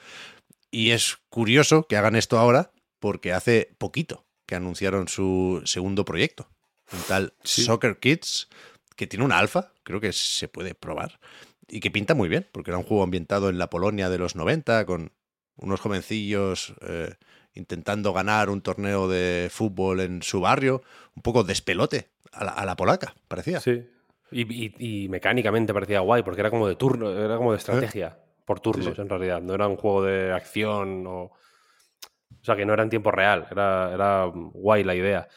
y 0.71 0.91
es 0.91 1.19
curioso 1.29 1.87
que 1.87 1.97
hagan 1.97 2.17
esto 2.17 2.39
ahora 2.39 2.73
porque 2.99 3.33
hace 3.33 3.75
poquito 3.79 4.27
que 4.47 4.57
anunciaron 4.57 5.09
su 5.09 5.63
segundo 5.65 6.05
proyecto, 6.05 6.51
un 6.93 7.01
tal 7.09 7.35
Sí. 7.45 7.65
Soccer 7.65 7.99
Kids, 7.99 8.49
que 8.97 9.07
tiene 9.07 9.25
una 9.25 9.39
alfa, 9.39 9.73
creo 9.83 10.01
que 10.01 10.13
se 10.13 10.49
puede 10.49 10.75
probar, 10.75 11.21
y 11.69 11.81
que 11.81 11.91
pinta 11.91 12.15
muy 12.15 12.29
bien, 12.29 12.49
porque 12.53 12.71
era 12.71 12.79
un 12.79 12.85
juego 12.85 13.03
ambientado 13.03 13.49
en 13.49 13.59
la 13.59 13.71
Polonia 13.71 14.11
de 14.11 14.19
los 14.19 14.37
90, 14.37 14.85
con 14.85 15.13
unos 15.57 15.81
jovencillos 15.81 16.75
eh, 16.83 17.15
intentando 17.55 18.13
ganar 18.13 18.51
un 18.51 18.61
torneo 18.61 19.09
de 19.09 19.49
fútbol 19.51 20.01
en 20.01 20.23
su 20.23 20.41
barrio, 20.41 20.83
un 21.17 21.23
poco 21.23 21.45
despelote 21.45 22.09
a 22.33 22.45
la, 22.45 22.51
a 22.53 22.65
la 22.67 22.77
polaca, 22.77 23.15
parecía. 23.29 23.61
Sí. 23.61 23.87
Y, 24.31 24.43
y- 24.53 25.05
y 25.05 25.09
mecánicamente 25.09 25.73
parecía 25.73 26.01
guay, 26.01 26.23
porque 26.23 26.41
era 26.41 26.51
como 26.51 26.67
de 26.67 26.75
turno, 26.77 27.11
era 27.11 27.37
como 27.37 27.53
de 27.53 27.59
estrategia, 27.59 28.19
por 28.45 28.59
turnos 28.61 28.87
Sí, 28.87 28.93
sí. 28.97 29.01
en 29.01 29.09
realidad. 29.09 29.41
No 29.41 29.55
era 29.55 29.69
un 29.69 29.77
juego 29.77 30.03
de 30.03 30.33
acción 30.33 31.07
o. 31.07 31.23
O 31.23 32.45
sea, 32.45 32.57
que 32.57 32.67
no 32.67 32.75
era 32.75 32.83
en 32.83 32.91
tiempo 32.91 33.11
real. 33.11 33.47
Era, 33.51 33.91
era 33.95 34.25
guay 34.35 34.85
la 34.85 34.95
idea. 34.95 35.29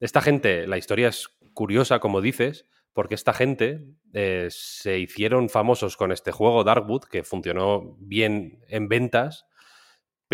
Esta 0.00 0.20
gente, 0.22 0.66
la 0.66 0.78
historia 0.78 1.08
es 1.08 1.28
curiosa, 1.52 1.98
como 1.98 2.20
dices, 2.20 2.66
porque 2.94 3.14
esta 3.14 3.32
gente 3.34 3.84
eh, 4.12 4.46
se 4.50 4.98
hicieron 4.98 5.48
famosos 5.50 5.96
con 5.96 6.10
este 6.12 6.30
juego 6.32 6.64
Darkwood, 6.64 7.04
que 7.04 7.22
funcionó 7.24 7.96
bien 7.98 8.60
en 8.68 8.88
ventas, 8.88 9.46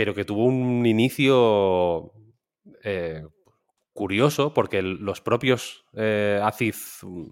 pero 0.01 0.15
que 0.15 0.25
tuvo 0.25 0.47
un 0.47 0.87
inicio 0.87 2.15
eh, 2.83 3.23
curioso, 3.93 4.55
porque 4.55 4.81
los 4.81 5.21
propios 5.21 5.85
eh, 5.93 6.41
Acid, 6.43 6.75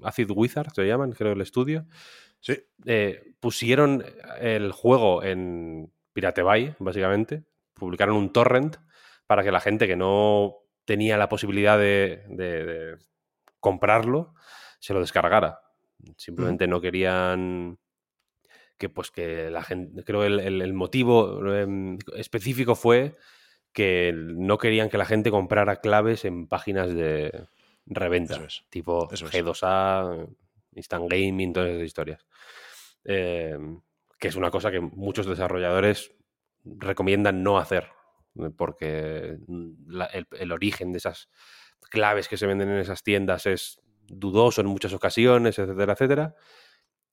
Acid 0.03 0.31
Wizards, 0.31 0.75
se 0.75 0.87
llaman, 0.87 1.13
creo, 1.13 1.33
el 1.33 1.41
estudio, 1.41 1.87
Sí, 2.41 2.59
eh, 2.85 3.33
pusieron 3.41 4.05
el 4.39 4.71
juego 4.73 5.23
en 5.25 5.91
Pirate 6.13 6.43
Bay, 6.43 6.75
básicamente. 6.79 7.45
Publicaron 7.73 8.17
un 8.17 8.35
torrent 8.35 8.77
para 9.27 9.43
que 9.43 9.51
la 9.51 9.61
gente 9.61 9.87
que 9.87 9.97
no 9.97 10.57
tenía 10.85 11.17
la 11.17 11.31
posibilidad 11.31 11.79
de, 11.79 12.23
de- 12.29 12.65
de 12.67 12.97
comprarlo 13.61 14.35
se 14.79 14.93
lo 14.93 15.01
descargara. 15.01 15.61
Simplemente 16.19 16.67
no 16.67 16.83
querían 16.83 17.79
que, 18.79 18.89
pues, 18.89 19.11
que 19.11 19.51
la 19.51 19.63
gente. 19.63 20.03
Creo 20.05 20.25
el, 20.25 20.41
el- 20.41 20.63
el 20.63 20.73
motivo 20.73 21.45
em, 21.55 21.99
específico 22.17 22.75
fue 22.75 23.17
que 23.73 24.13
no 24.15 24.57
querían 24.59 24.89
que 24.89 24.99
la 24.99 25.05
gente 25.05 25.31
comprara 25.31 25.77
claves 25.77 26.25
en 26.25 26.47
páginas 26.49 26.93
de 26.95 27.47
reventa, 27.87 28.35
Eso 28.35 28.45
es, 28.45 28.65
tipo 28.71 29.09
eso 29.13 29.27
es. 29.27 29.33
G2A, 29.35 30.27
Instant 30.75 31.11
Gaming, 31.11 31.53
todas 31.53 31.71
esas 31.71 31.83
historias. 31.85 32.27
Eh, 33.05 33.57
que 34.19 34.29
es 34.29 34.37
una 34.37 34.51
cosa 34.51 34.71
que 34.71 34.81
muchos 34.81 35.27
desarrolladores 35.27 36.13
recomiendan 36.65 37.43
no 37.43 37.59
hacer, 37.59 37.89
eh, 38.37 38.51
porque 38.57 39.39
la- 39.87 40.07
el, 40.07 40.27
el 40.39 40.53
origen 40.53 40.93
de 40.93 40.99
esas 40.99 41.29
claves 41.91 42.29
que 42.29 42.37
se 42.37 42.47
venden 42.47 42.69
en 42.71 42.79
esas 42.79 43.03
tiendas 43.03 43.47
es 43.47 43.81
dudoso 44.07 44.61
en 44.61 44.67
muchas 44.67 44.93
ocasiones, 44.93 45.59
etcétera, 45.59 45.93
etcétera. 45.93 46.35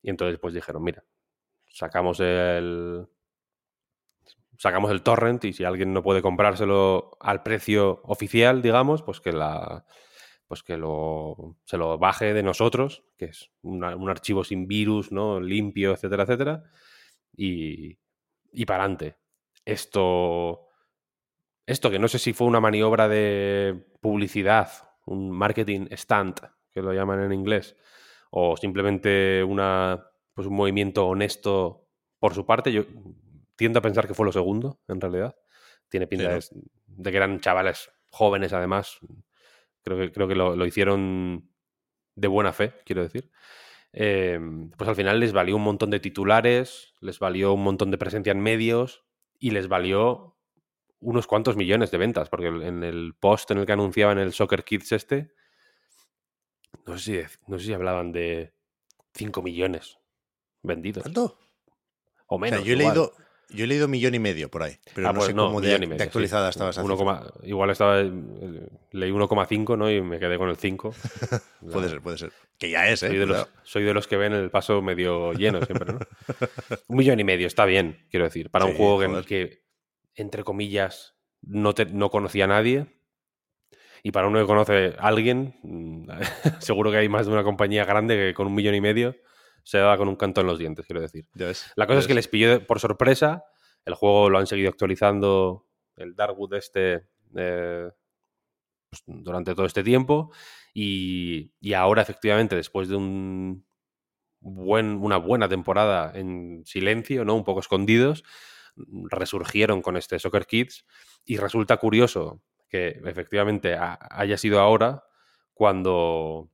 Y 0.02 0.10
entonces 0.10 0.40
pues 0.40 0.54
dijeron, 0.54 0.84
mira, 0.84 1.04
sacamos 1.76 2.22
el 2.22 3.06
sacamos 4.58 4.92
el 4.92 5.04
torrent 5.04 5.44
y 5.44 5.52
si 5.52 5.66
alguien 5.66 5.92
no 5.92 6.02
puede 6.02 6.22
comprárselo 6.22 7.18
al 7.20 7.44
precio 7.44 8.02
oficial, 8.06 8.62
digamos, 8.62 9.04
pues 9.04 9.20
que 9.20 9.34
la 9.34 9.86
pues 10.48 10.64
que 10.64 10.78
lo, 10.78 11.58
se 11.66 11.78
lo 11.78 11.98
baje 11.98 12.34
de 12.34 12.44
nosotros, 12.44 13.04
que 13.18 13.26
es 13.26 13.52
un 13.64 13.84
archivo 13.84 14.44
sin 14.44 14.68
virus, 14.68 15.12
¿no? 15.12 15.40
limpio, 15.40 15.92
etcétera, 15.92 16.24
etcétera, 16.24 16.64
y, 17.36 17.98
y 18.52 18.66
para 18.66 18.84
adelante. 18.84 19.18
Esto, 19.66 20.70
esto 21.66 21.90
que 21.90 21.98
no 21.98 22.08
sé 22.08 22.20
si 22.20 22.32
fue 22.32 22.46
una 22.46 22.60
maniobra 22.60 23.08
de 23.08 23.88
publicidad, 24.02 24.70
un 25.08 25.32
marketing 25.32 25.88
stunt, 25.94 26.42
que 26.72 26.84
lo 26.84 26.94
llaman 26.94 27.24
en 27.24 27.34
inglés, 27.34 27.76
o 28.30 28.56
simplemente 28.56 29.44
una, 29.44 30.12
pues 30.36 30.48
un 30.48 30.56
movimiento 30.56 31.08
honesto 31.08 31.88
por 32.20 32.36
su 32.36 32.46
parte, 32.46 32.72
yo 32.72 32.84
tiendo 33.56 33.80
a 33.80 33.82
pensar 33.82 34.06
que 34.06 34.14
fue 34.14 34.26
lo 34.26 34.32
segundo, 34.32 34.80
en 34.88 35.02
realidad. 35.02 35.36
Tiene 35.90 36.08
pinta 36.08 36.30
¿no? 36.30 36.36
de, 36.36 36.46
de 36.88 37.12
que 37.12 37.18
eran 37.18 37.40
chavales 37.40 37.90
jóvenes, 38.12 38.54
además. 38.54 39.00
Creo 39.82 39.98
que, 39.98 40.12
creo 40.12 40.28
que 40.28 40.36
lo, 40.36 40.56
lo 40.56 40.66
hicieron 40.66 41.50
de 42.16 42.28
buena 42.28 42.52
fe, 42.52 42.74
quiero 42.86 43.02
decir. 43.02 43.32
Eh, 43.94 44.40
pues 44.78 44.90
al 44.90 44.96
final 44.96 45.22
les 45.22 45.32
valió 45.32 45.56
un 45.56 45.64
montón 45.64 45.90
de 45.90 46.02
titulares, 46.02 46.94
les 47.00 47.18
valió 47.18 47.54
un 47.54 47.64
montón 47.64 47.92
de 47.92 47.98
presencia 47.98 48.32
en 48.32 48.42
medios 48.42 49.06
y 49.40 49.52
les 49.52 49.70
valió 49.70 50.38
unos 51.00 51.28
cuantos 51.28 51.56
millones 51.56 51.92
de 51.92 51.98
ventas, 51.98 52.30
porque 52.30 52.48
en 52.48 52.84
el 52.84 53.16
post 53.18 53.52
en 53.52 53.60
el 53.60 53.66
que 53.66 53.72
anunciaban 53.72 54.18
el 54.18 54.34
Soccer 54.34 54.66
Kids 54.66 54.92
este, 54.92 55.32
no 56.86 56.98
sé 56.98 57.28
si, 57.28 57.38
no 57.48 57.58
sé 57.58 57.66
si 57.68 57.74
hablaban 57.74 58.12
de 58.12 58.54
5 59.14 59.42
millones 59.42 60.00
vendidos. 60.66 61.04
¿Tanto? 61.04 61.38
O 62.28 62.36
O 62.36 62.40
menos. 62.40 62.60
sea, 62.60 62.66
yo 62.68 62.74
he 62.74 62.78
igual. 62.78 62.94
leído, 62.96 63.14
yo 63.50 63.64
he 63.66 63.68
leído 63.68 63.88
millón 63.88 64.16
y 64.16 64.20
medio 64.20 64.50
por 64.50 64.64
ahí, 64.64 64.78
pero 64.96 65.08
Ah, 65.10 65.14
no 65.14 65.20
pues 65.20 65.28
sé 65.28 65.36
cómo 65.36 65.62
de, 65.62 65.68
millón 65.68 65.84
y 65.84 65.86
de 65.86 65.88
medio, 65.88 66.00
sí. 66.00 66.08
actualizada 66.08 66.50
estabas 66.50 66.78
Uno 66.80 66.98
coma- 66.98 67.32
igual 67.44 67.70
estaba. 67.70 68.00
eh, 68.02 68.12
Leí 68.92 69.12
1,5, 69.12 69.78
¿no? 69.78 69.92
Y 69.92 70.02
me 70.02 70.18
quedé 70.20 70.38
con 70.38 70.50
el 70.50 70.56
5. 70.58 70.94
Puede 71.72 71.90
ser, 71.90 72.02
puede 72.02 72.18
ser. 72.18 72.32
Que 72.58 72.70
ya 72.70 72.88
es, 72.90 73.04
¿eh? 73.04 73.08
Soy 73.10 73.18
de, 73.18 73.26
los, 73.26 73.38
Cuidado. 73.46 73.62
soy 73.64 73.84
de 73.84 73.94
los 73.94 74.08
que 74.08 74.18
ven 74.18 74.34
el 74.34 74.50
paso 74.50 74.82
medio 74.82 75.34
lleno 75.34 75.62
siempre, 75.64 75.94
¿no? 75.94 76.00
un 76.88 76.98
millón 76.98 77.20
y 77.20 77.24
medio, 77.26 77.48
está 77.48 77.66
bien, 77.66 78.06
quiero 78.10 78.26
decir. 78.26 78.50
Para 78.50 78.66
un 78.66 78.72
Sí, 78.72 78.78
juego 78.78 79.00
que, 79.00 79.08
joder. 79.08 79.26
que, 79.26 79.64
entre 80.16 80.44
comillas, 80.44 81.16
no, 81.42 81.74
te- 81.76 81.86
no 81.86 82.10
conocía 82.10 82.46
a 82.46 82.48
nadie. 82.48 82.88
Y 84.04 84.12
para 84.12 84.28
uno 84.28 84.40
que 84.40 84.46
conoce 84.46 84.96
a 85.00 85.08
alguien, 85.08 85.56
mm, 85.64 86.10
seguro 86.60 86.92
que 86.92 86.98
hay 86.98 87.10
más 87.10 87.26
de 87.26 87.34
una 87.34 87.44
compañía 87.44 87.84
grande 87.86 88.16
que 88.16 88.34
con 88.34 88.48
un 88.48 88.56
millón 88.56 88.76
y 88.76 88.82
medio 88.82 89.16
se 89.66 89.80
da 89.80 89.98
con 89.98 90.08
un 90.08 90.16
canto 90.16 90.40
en 90.42 90.48
los 90.48 90.60
dientes, 90.60 90.86
quiero 90.86 91.02
decir. 91.02 91.26
Ya 91.34 91.48
ves, 91.48 91.70
La 91.76 91.88
cosa 91.88 91.96
ya 91.98 92.02
es 92.02 92.08
que 92.08 92.14
les 92.14 92.28
pilló 92.30 92.66
por 92.66 92.80
sorpresa. 92.80 93.44
El 93.84 93.96
juego 93.96 94.30
lo 94.30 94.38
han 94.38 94.48
seguido 94.48 94.70
actualizando 94.70 95.68
el 95.98 96.16
Darkwood 96.16 96.54
este 96.54 97.08
eh, 97.36 97.90
pues, 98.90 99.04
durante 99.08 99.54
todo 99.56 99.66
este 99.66 99.84
tiempo. 99.84 100.32
Y, 100.74 101.52
y 101.60 101.74
ahora, 101.74 102.02
efectivamente, 102.04 102.56
después 102.56 102.88
de 102.90 102.96
un 102.96 103.66
buen, 104.40 104.98
una 105.02 105.18
buena 105.18 105.50
temporada 105.50 106.12
en 106.14 106.64
silencio, 106.66 107.26
¿no? 107.26 107.34
Un 107.36 107.44
poco 107.44 107.60
escondidos, 107.62 108.24
resurgieron 109.10 109.82
con 109.82 109.98
este 109.98 110.20
Soccer 110.20 110.46
Kids. 110.46 110.86
Y 111.26 111.38
resulta 111.38 111.78
curioso 111.78 112.42
que 112.70 113.00
efectivamente 113.04 113.74
ha- 113.76 113.98
haya 114.12 114.38
sido 114.38 114.60
ahora 114.60 115.04
cuando 115.54 116.52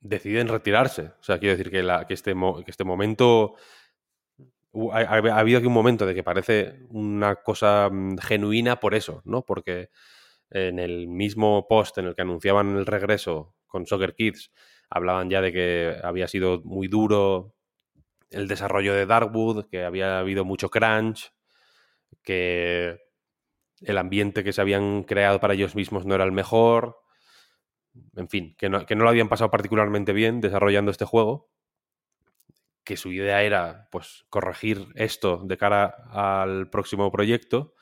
deciden 0.00 0.48
retirarse. 0.48 1.12
O 1.20 1.22
sea, 1.22 1.38
quiero 1.38 1.56
decir 1.56 1.70
que, 1.72 1.82
la- 1.82 2.06
que 2.06 2.14
este, 2.14 2.34
que 2.34 2.70
este 2.70 2.84
momento 2.84 3.54
ha- 4.92 4.98
ha 5.00 5.38
habido 5.40 5.58
aquí 5.58 5.66
un 5.66 5.72
momento 5.72 6.06
de 6.06 6.14
que 6.14 6.22
parece 6.22 6.80
una 6.90 7.36
cosa 7.36 7.88
mm, 7.90 8.18
genuina 8.18 8.80
por 8.80 8.94
eso, 8.94 9.22
¿no? 9.24 9.44
Porque 9.44 9.90
en 10.50 10.78
el 10.78 11.08
mismo 11.08 11.66
post 11.68 11.98
en 11.98 12.06
el 12.06 12.14
que 12.14 12.22
anunciaban 12.22 12.76
el 12.76 12.86
regreso 12.86 13.54
con 13.66 13.86
Soccer 13.86 14.14
Kids, 14.14 14.52
hablaban 14.90 15.30
ya 15.30 15.40
de 15.42 15.52
que 15.52 15.96
había 16.02 16.28
sido 16.28 16.62
muy 16.64 16.88
duro 16.88 17.54
el 18.30 18.48
desarrollo 18.48 18.94
de 18.94 19.06
Darkwood, 19.06 19.66
que 19.70 19.84
había 19.84 20.18
habido 20.20 20.44
mucho 20.44 20.70
crunch, 20.70 21.32
que 22.22 22.98
el 23.82 23.98
ambiente 23.98 24.44
que 24.44 24.52
se 24.52 24.60
habían 24.60 25.04
creado 25.04 25.40
para 25.40 25.54
ellos 25.54 25.74
mismos 25.76 26.06
no 26.06 26.14
era 26.14 26.24
el 26.24 26.32
mejor. 26.32 26.98
En 28.16 28.28
fin, 28.28 28.54
que 28.58 28.68
no, 28.68 28.86
que 28.86 28.96
no 28.96 29.04
lo 29.04 29.10
habían 29.10 29.28
pasado 29.28 29.50
particularmente 29.50 30.12
bien 30.12 30.40
desarrollando 30.40 30.90
este 30.90 31.04
juego. 31.04 31.50
Que 32.84 32.96
su 32.96 33.12
idea 33.12 33.42
era, 33.42 33.88
pues, 33.90 34.24
corregir 34.30 34.86
esto 34.94 35.42
de 35.44 35.56
cara 35.58 35.94
al 36.10 36.70
próximo 36.70 37.10
proyecto. 37.10 37.74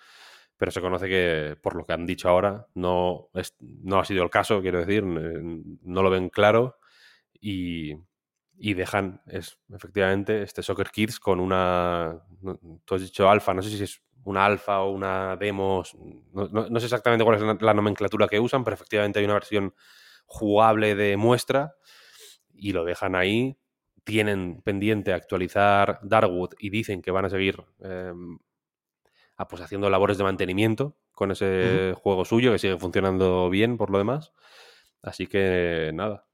pero 0.56 0.72
se 0.72 0.80
conoce 0.80 1.08
que, 1.08 1.56
por 1.62 1.76
lo 1.76 1.86
que 1.86 1.92
han 1.92 2.06
dicho 2.06 2.28
ahora, 2.28 2.66
no, 2.74 3.30
no 3.60 4.00
ha 4.00 4.04
sido 4.04 4.24
el 4.24 4.30
caso, 4.30 4.62
quiero 4.62 4.78
decir, 4.80 5.04
no 5.04 6.02
lo 6.02 6.10
ven 6.10 6.30
claro 6.30 6.78
y, 7.40 7.94
y 8.58 8.74
dejan, 8.74 9.22
es, 9.26 9.58
efectivamente, 9.72 10.42
este 10.42 10.62
Soccer 10.62 10.90
Kids 10.90 11.20
con 11.20 11.40
una, 11.40 12.22
tú 12.84 12.94
has 12.94 13.02
dicho 13.02 13.28
alfa, 13.28 13.52
no 13.54 13.62
sé 13.62 13.70
si 13.70 13.82
es 13.82 14.02
una 14.24 14.44
alfa 14.44 14.80
o 14.80 14.90
una 14.90 15.36
demo, 15.36 15.84
no, 16.32 16.80
sé 16.80 16.86
exactamente 16.86 17.24
cuál 17.24 17.36
es 17.36 17.62
la 17.62 17.74
nomenclatura 17.74 18.26
que 18.28 18.40
usan, 18.40 18.64
pero 18.64 18.74
efectivamente 18.74 19.18
hay 19.18 19.24
una 19.24 19.34
versión 19.34 19.74
jugable 20.26 20.94
de 20.94 21.16
muestra 21.16 21.76
y 22.54 22.72
lo 22.72 22.84
dejan 22.84 23.14
ahí. 23.14 23.56
Tienen 24.04 24.62
pendiente 24.62 25.12
actualizar 25.12 25.98
Darkwood 26.02 26.54
y 26.58 26.70
dicen 26.70 27.02
que 27.02 27.10
van 27.10 27.24
a 27.24 27.30
seguir 27.30 27.64
eh, 27.82 28.12
pues 29.48 29.62
haciendo 29.62 29.90
labores 29.90 30.18
de 30.18 30.24
mantenimiento 30.24 30.96
con 31.12 31.30
ese 31.30 31.94
juego 31.96 32.24
suyo 32.24 32.52
que 32.52 32.58
sigue 32.58 32.78
funcionando 32.78 33.50
bien 33.50 33.76
por 33.76 33.90
lo 33.90 33.98
demás. 33.98 34.32
Así 35.02 35.26
que 35.26 35.90
nada. 35.94 36.26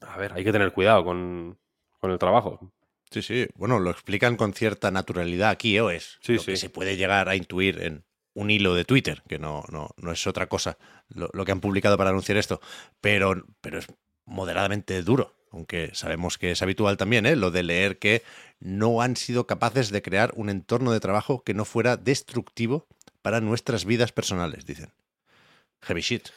A 0.00 0.18
ver, 0.18 0.32
hay 0.34 0.44
que 0.44 0.52
tener 0.52 0.72
cuidado 0.72 1.04
con, 1.04 1.58
con 1.98 2.10
el 2.10 2.18
trabajo. 2.18 2.72
Sí, 3.10 3.22
sí. 3.22 3.46
Bueno, 3.54 3.78
lo 3.78 3.90
explican 3.90 4.36
con 4.36 4.52
cierta 4.52 4.90
naturalidad 4.90 5.50
aquí, 5.50 5.78
¿o 5.78 5.90
es? 5.90 6.18
Sí, 6.20 6.34
lo 6.34 6.40
sí. 6.40 6.52
que 6.52 6.56
se 6.56 6.70
puede 6.70 6.96
llegar 6.96 7.28
a 7.28 7.36
intuir 7.36 7.80
en 7.80 8.04
un 8.36 8.50
hilo 8.50 8.74
de 8.74 8.84
Twitter, 8.84 9.22
que 9.26 9.38
no, 9.38 9.64
no, 9.72 9.88
no 9.96 10.12
es 10.12 10.26
otra 10.26 10.46
cosa 10.46 10.76
lo, 11.08 11.44
que 11.44 11.52
han 11.52 11.60
publicado 11.60 11.96
para 11.96 12.10
anunciar 12.10 12.36
esto, 12.36 12.60
pero, 13.00 13.46
pero 13.62 13.78
es 13.78 13.86
moderadamente 14.26 15.02
duro, 15.02 15.34
aunque 15.50 15.90
sabemos 15.94 16.36
que 16.36 16.50
es 16.50 16.60
habitual 16.60 16.98
también, 16.98 17.24
¿eh? 17.24 17.34
lo 17.34 17.50
de 17.50 17.62
leer 17.62 17.98
que 17.98 18.22
no 18.60 19.00
han 19.00 19.16
sido 19.16 19.46
capaces 19.46 19.90
de 19.90 20.02
crear 20.02 20.32
un 20.36 20.50
entorno 20.50 20.92
de 20.92 21.00
trabajo 21.00 21.44
que 21.44 21.54
no 21.54 21.64
fuera 21.64 21.96
destructivo 21.96 22.86
para 23.22 23.40
nuestras 23.40 23.86
vidas 23.86 24.12
personales, 24.12 24.66
dicen. 24.66 24.92
Heavy 25.80 26.02
shit. 26.02 26.28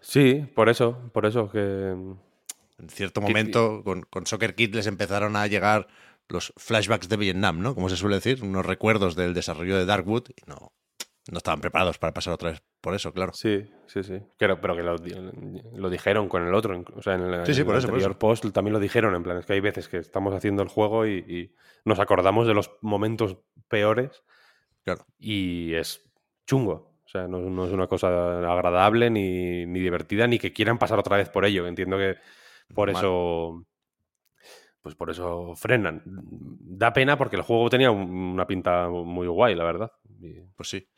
Sí, 0.00 0.46
por 0.54 0.68
eso, 0.68 0.98
por 1.12 1.26
eso 1.26 1.48
que 1.48 1.60
en 1.60 2.88
cierto 2.88 3.20
momento 3.20 3.84
con, 3.84 4.02
con, 4.02 4.26
Soccer 4.26 4.56
Kid 4.56 4.74
les 4.74 4.86
empezaron 4.88 5.36
a 5.36 5.46
llegar 5.46 5.86
los 6.28 6.52
flashbacks 6.56 7.08
de 7.08 7.16
Vietnam, 7.16 7.60
¿no? 7.60 7.74
Como 7.74 7.88
se 7.88 7.96
suele 7.96 8.16
decir, 8.16 8.42
unos 8.42 8.66
recuerdos 8.66 9.14
del 9.14 9.34
desarrollo 9.34 9.76
de 9.76 9.84
Darkwood 9.84 10.30
y 10.30 10.48
no, 10.48 10.72
no 11.30 11.38
estaban 11.38 11.60
preparados 11.60 11.98
para 11.98 12.12
pasar 12.12 12.34
otra 12.34 12.50
vez 12.50 12.62
por 12.80 12.94
eso, 12.94 13.12
claro. 13.12 13.32
Sí, 13.34 13.70
sí, 13.86 14.02
sí. 14.02 14.20
Pero, 14.38 14.60
pero 14.60 14.74
que 14.74 14.82
lo, 14.82 14.96
lo, 15.74 15.90
dijeron 15.90 16.28
con 16.28 16.46
el 16.46 16.54
otro. 16.54 16.82
O 16.96 17.02
sea, 17.02 17.14
en 17.14 17.22
el, 17.22 17.46
sí, 17.46 17.54
sí, 17.54 17.62
por 17.62 17.76
eso, 17.76 17.88
anterior 17.88 18.16
post 18.18 18.46
también 18.52 18.72
lo 18.72 18.80
dijeron. 18.80 19.14
En 19.14 19.22
plan, 19.22 19.36
es 19.36 19.46
que 19.46 19.52
hay 19.52 19.60
veces 19.60 19.88
que 19.88 19.98
estamos 19.98 20.34
haciendo 20.34 20.62
el 20.62 20.68
juego 20.68 21.06
y, 21.06 21.18
y 21.18 21.54
nos 21.84 22.00
acordamos 22.00 22.46
de 22.46 22.54
los 22.54 22.70
momentos 22.80 23.36
peores. 23.68 24.24
Claro. 24.82 25.04
Y 25.18 25.74
es 25.74 26.10
chungo. 26.46 26.90
O 27.04 27.08
sea, 27.08 27.28
no, 27.28 27.38
no 27.40 27.66
es 27.66 27.72
una 27.72 27.86
cosa 27.86 28.38
agradable 28.50 29.10
ni, 29.10 29.66
ni, 29.66 29.80
divertida, 29.80 30.26
ni 30.26 30.38
que 30.38 30.52
quieran 30.52 30.78
pasar 30.78 30.98
otra 30.98 31.16
vez 31.16 31.28
por 31.28 31.44
ello. 31.44 31.66
Entiendo 31.66 31.98
que 31.98 32.16
por 32.74 32.88
eso. 32.88 33.66
Pues 34.80 34.94
por 34.94 35.10
eso 35.10 35.54
frenan. 35.54 36.02
Da 36.06 36.94
pena 36.94 37.18
porque 37.18 37.36
el 37.36 37.42
juego 37.42 37.68
tenía 37.68 37.90
una 37.90 38.46
pinta 38.46 38.88
muy 38.88 39.26
guay, 39.26 39.54
la 39.54 39.64
verdad. 39.64 39.92
Pues 40.56 40.68
sí. 40.68 40.88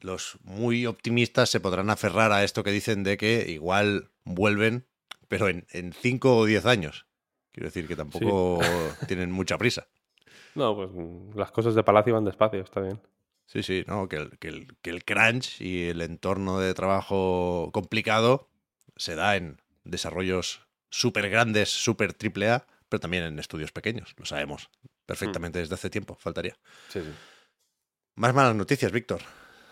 Los 0.00 0.38
muy 0.42 0.86
optimistas 0.86 1.50
se 1.50 1.60
podrán 1.60 1.90
aferrar 1.90 2.32
a 2.32 2.44
esto 2.44 2.62
que 2.62 2.70
dicen 2.70 3.04
de 3.04 3.16
que 3.16 3.46
igual 3.48 4.10
vuelven, 4.24 4.86
pero 5.28 5.48
en 5.48 5.92
5 5.92 6.36
o 6.36 6.44
10 6.44 6.66
años. 6.66 7.06
Quiero 7.54 7.68
decir 7.68 7.86
que 7.86 7.94
tampoco 7.94 8.58
tienen 9.06 9.30
mucha 9.30 9.56
prisa. 9.56 9.86
No, 10.56 10.74
pues 10.74 10.90
mm, 10.92 11.38
las 11.38 11.52
cosas 11.52 11.76
de 11.76 11.84
Palacio 11.84 12.14
van 12.14 12.24
despacio, 12.24 12.60
está 12.60 12.80
bien. 12.80 13.00
Sí, 13.46 13.62
sí, 13.62 13.84
no, 13.86 14.08
que 14.08 14.16
el, 14.16 14.38
que 14.38 14.48
el, 14.48 14.76
que 14.82 14.90
el 14.90 15.04
crunch 15.04 15.60
y 15.60 15.84
el 15.84 16.00
entorno 16.00 16.58
de 16.58 16.74
trabajo 16.74 17.70
complicado 17.72 18.48
se 18.96 19.14
da 19.14 19.36
en 19.36 19.60
desarrollos 19.84 20.66
súper 20.90 21.30
grandes, 21.30 21.68
súper 21.68 22.12
triple 22.12 22.50
A, 22.50 22.66
pero 22.88 23.00
también 23.00 23.22
en 23.22 23.38
estudios 23.38 23.70
pequeños, 23.70 24.14
lo 24.16 24.24
sabemos 24.24 24.70
perfectamente 25.06 25.60
desde 25.60 25.74
hace 25.74 25.90
tiempo, 25.90 26.16
faltaría. 26.18 26.56
Sí, 26.88 27.00
sí. 27.00 27.10
Más 28.16 28.32
malas 28.32 28.54
noticias, 28.54 28.92
Víctor. 28.92 29.20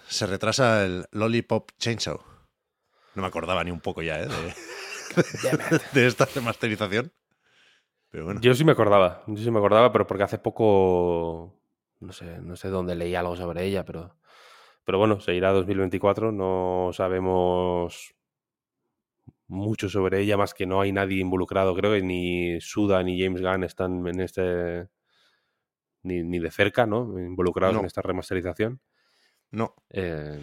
Se 0.08 0.26
retrasa 0.26 0.84
el 0.84 1.06
Lollipop 1.12 1.70
Chainsaw. 1.78 2.20
No 3.14 3.22
me 3.22 3.28
acordaba 3.28 3.62
ni 3.62 3.70
un 3.70 3.80
poco 3.80 4.02
ya 4.02 4.20
¿eh? 4.20 4.26
de, 4.26 5.78
de, 6.00 6.06
esta 6.06 6.24
remasterización. 6.24 7.12
Pero 8.10 8.24
bueno. 8.24 8.40
Yo 8.40 8.54
sí 8.54 8.64
me 8.64 8.72
acordaba, 8.72 9.22
yo 9.28 9.42
sí 9.42 9.50
me 9.50 9.58
acordaba, 9.58 9.92
pero 9.92 10.06
porque 10.08 10.24
hace 10.24 10.38
poco, 10.38 11.62
no 12.00 12.12
sé, 12.12 12.40
no 12.40 12.56
sé 12.56 12.68
dónde 12.68 12.96
leí 12.96 13.14
algo 13.14 13.36
sobre 13.36 13.64
ella, 13.64 13.84
pero, 13.84 14.16
pero 14.84 14.98
bueno, 14.98 15.20
se 15.20 15.34
irá 15.34 15.50
a 15.50 15.52
2024, 15.52 16.32
no 16.32 16.90
sabemos 16.92 18.14
mucho 19.46 19.88
sobre 19.88 20.20
ella, 20.20 20.36
más 20.36 20.52
que 20.52 20.66
no 20.66 20.80
hay 20.80 20.92
nadie 20.92 21.20
involucrado. 21.20 21.76
Creo 21.76 21.92
que 21.92 22.02
ni 22.02 22.60
Suda 22.60 23.02
ni 23.04 23.22
James 23.22 23.40
Gunn 23.40 23.62
están 23.62 24.06
en 24.06 24.20
este. 24.20 24.88
Ni, 26.02 26.22
ni 26.22 26.38
de 26.38 26.50
cerca, 26.50 26.86
¿no? 26.86 27.18
Involucrados 27.18 27.74
No. 27.74 27.80
en 27.80 27.86
esta 27.86 28.02
remasterización. 28.02 28.80
No. 29.50 29.74
Eh, 29.90 30.38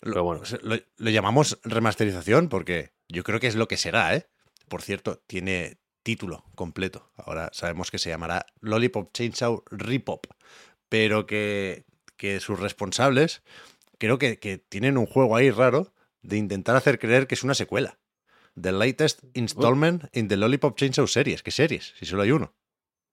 Lo, 0.00 0.12
Pero 0.12 0.24
bueno. 0.24 0.42
lo, 0.62 0.76
lo 0.96 1.10
llamamos 1.10 1.58
remasterización 1.64 2.48
porque 2.48 2.92
yo 3.08 3.22
creo 3.24 3.40
que 3.40 3.46
es 3.46 3.54
lo 3.54 3.68
que 3.68 3.76
será, 3.76 4.14
¿eh? 4.14 4.26
Por 4.68 4.82
cierto, 4.82 5.22
tiene 5.26 5.78
título 6.02 6.44
completo. 6.54 7.10
Ahora 7.16 7.48
sabemos 7.52 7.90
que 7.90 7.98
se 7.98 8.10
llamará 8.10 8.44
Lollipop 8.60 9.12
Chainsaw 9.12 9.62
Repop. 9.70 10.26
Pero 10.90 11.26
que, 11.26 11.84
que 12.16 12.40
sus 12.40 12.60
responsables 12.60 13.42
creo 13.98 14.18
que, 14.18 14.38
que 14.38 14.58
tienen 14.58 14.98
un 14.98 15.06
juego 15.06 15.36
ahí 15.36 15.50
raro 15.50 15.94
de 16.22 16.36
intentar 16.36 16.76
hacer 16.76 16.98
creer 16.98 17.26
que 17.26 17.34
es 17.34 17.42
una 17.42 17.54
secuela. 17.54 17.98
The 18.60 18.72
latest 18.72 19.24
installment 19.34 20.04
in 20.12 20.28
the 20.28 20.36
Lollipop 20.36 20.76
Chainsaw 20.76 21.06
series. 21.06 21.42
¿Qué 21.42 21.50
series? 21.50 21.94
Si 21.98 22.04
solo 22.06 22.22
hay 22.22 22.30
uno. 22.30 22.54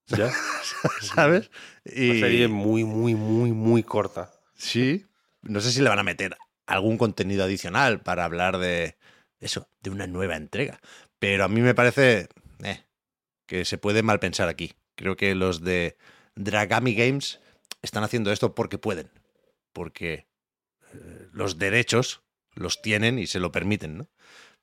¿Ya? 0.08 0.32
¿Sabes? 1.02 1.50
Una 1.86 1.96
serie 2.20 2.48
muy, 2.48 2.84
muy, 2.84 3.16
muy, 3.16 3.52
muy 3.52 3.84
corta. 3.84 4.32
Sí. 4.56 5.06
No 5.42 5.62
sé 5.62 5.72
si 5.72 5.82
le 5.82 5.90
van 5.90 6.00
a 6.00 6.04
meter 6.04 6.38
algún 6.68 6.98
contenido 6.98 7.44
adicional 7.44 8.02
para 8.02 8.26
hablar 8.26 8.58
de 8.58 8.98
eso, 9.40 9.68
de 9.82 9.90
una 9.90 10.08
nueva 10.08 10.36
entrega. 10.36 10.80
Pero 11.20 11.44
a 11.44 11.48
mí 11.48 11.62
me 11.62 11.76
parece 11.76 12.30
eh, 12.64 12.84
que 13.46 13.66
se 13.66 13.78
puede 13.78 14.04
mal 14.04 14.20
pensar 14.20 14.50
aquí. 14.50 14.74
Creo 14.96 15.16
que 15.16 15.34
los 15.36 15.62
de 15.62 15.98
Dragami 16.36 16.94
Games 16.94 17.40
están 17.82 18.04
haciendo 18.04 18.32
esto 18.32 18.54
porque 18.54 18.78
pueden. 18.78 19.10
Porque 19.74 20.28
eh, 20.94 21.28
los 21.32 21.58
derechos 21.58 22.22
los 22.54 22.82
tienen 22.82 23.18
y 23.18 23.28
se 23.28 23.40
lo 23.40 23.52
permiten, 23.52 23.98
¿no? 23.98 24.08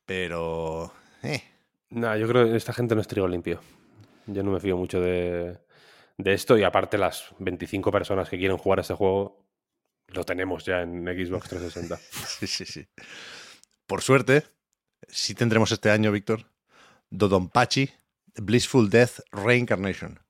Pero... 0.05 0.92
Eh, 1.22 1.42
No, 1.90 2.16
yo 2.16 2.29
creo 2.29 2.51
que 2.51 2.57
esta 2.57 2.72
gente 2.72 2.94
no 2.94 3.01
es 3.01 3.09
trigo 3.09 3.29
limpio. 3.29 3.61
Yo 4.29 4.43
no 4.43 4.53
me 4.53 4.61
fío 4.61 4.77
mucho 4.77 5.01
de, 5.01 5.59
de 6.19 6.35
esto 6.35 6.59
y 6.59 6.62
aparte 6.62 6.99
las 6.99 7.35
25 7.38 7.91
personas 7.91 8.29
que 8.29 8.38
quieren 8.38 8.59
jugar 8.59 8.79
a 8.79 8.83
este 8.83 8.95
juego 8.95 9.49
lo 10.09 10.25
tenemos 10.25 10.64
ya 10.64 10.83
en 10.83 11.05
Xbox 11.05 11.49
360. 11.49 11.97
sí, 12.27 12.47
sí, 12.47 12.64
sí. 12.64 12.87
Por 13.87 14.03
suerte, 14.03 14.45
sí 15.07 15.35
tendremos 15.35 15.73
este 15.73 15.91
año, 15.91 16.12
Víctor, 16.12 16.47
Dodonpachi, 17.11 17.91
Blissful 18.37 18.91
Death 18.91 19.21
Reincarnation. 19.33 20.21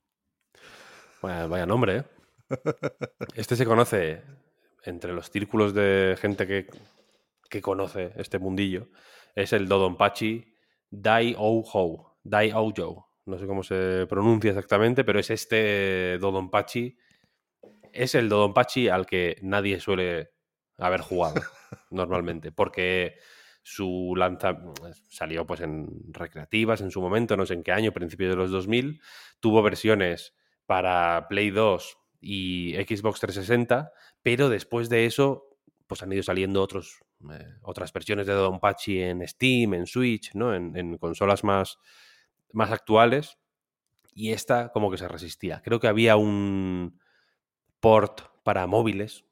Vaya, 1.21 1.47
vaya 1.47 1.65
nombre, 1.65 1.97
¿eh? 1.97 2.03
Este 3.35 3.55
se 3.55 3.65
conoce 3.65 4.23
entre 4.83 5.13
los 5.13 5.29
círculos 5.29 5.73
de 5.73 6.17
gente 6.19 6.47
que, 6.47 6.67
que 7.49 7.61
conoce 7.61 8.13
este 8.15 8.39
mundillo. 8.39 8.87
Es 9.35 9.53
el 9.53 9.67
Dodonpachi 9.67 10.53
Dai 10.89 11.35
O 11.37 11.63
Ho. 11.73 12.17
Dai 12.23 12.51
Ojo. 12.53 13.08
No 13.29 13.37
sé 13.37 13.45
cómo 13.45 13.61
se 13.61 14.07
pronuncia 14.09 14.49
exactamente, 14.49 15.03
pero 15.03 15.19
es 15.19 15.29
este 15.29 16.17
Dodonpachi. 16.17 16.97
Es 17.93 18.15
el 18.15 18.27
Dodonpachi 18.27 18.89
al 18.89 19.05
que 19.05 19.37
nadie 19.43 19.79
suele 19.79 20.31
haber 20.79 21.01
jugado 21.01 21.35
normalmente. 21.91 22.51
Porque 22.51 23.19
su 23.61 24.15
lanza 24.17 24.57
salió 25.09 25.45
pues 25.45 25.61
en 25.61 26.11
recreativas 26.11 26.81
en 26.81 26.89
su 26.89 27.01
momento, 27.01 27.37
no 27.37 27.45
sé 27.45 27.53
en 27.53 27.61
qué 27.61 27.71
año, 27.71 27.93
principios 27.93 28.31
de 28.31 28.35
los 28.35 28.49
2000. 28.49 28.99
Tuvo 29.39 29.61
versiones 29.61 30.33
para 30.65 31.27
Play 31.29 31.51
2 31.51 31.97
y 32.21 32.73
Xbox 32.77 33.19
360, 33.19 33.91
pero 34.23 34.49
después 34.49 34.89
de 34.89 35.05
eso 35.05 35.45
pues 35.85 36.01
han 36.01 36.11
ido 36.11 36.23
saliendo 36.23 36.63
otros, 36.63 36.99
eh, 37.31 37.45
otras 37.61 37.93
versiones 37.93 38.25
de 38.25 38.33
Dodonpachi 38.33 39.01
en 39.01 39.27
Steam, 39.27 39.75
en 39.75 39.85
Switch, 39.85 40.33
¿no? 40.33 40.55
en, 40.55 40.75
en 40.75 40.97
consolas 40.97 41.43
más, 41.43 41.77
más 42.53 42.71
actuales. 42.71 43.37
Y 44.13 44.31
esta 44.31 44.71
como 44.71 44.91
que 44.91 44.97
se 44.97 45.07
resistía. 45.07 45.61
Creo 45.63 45.79
que 45.79 45.87
había 45.87 46.17
un 46.17 46.99
port 47.79 48.21
para 48.43 48.67
móviles. 48.67 49.25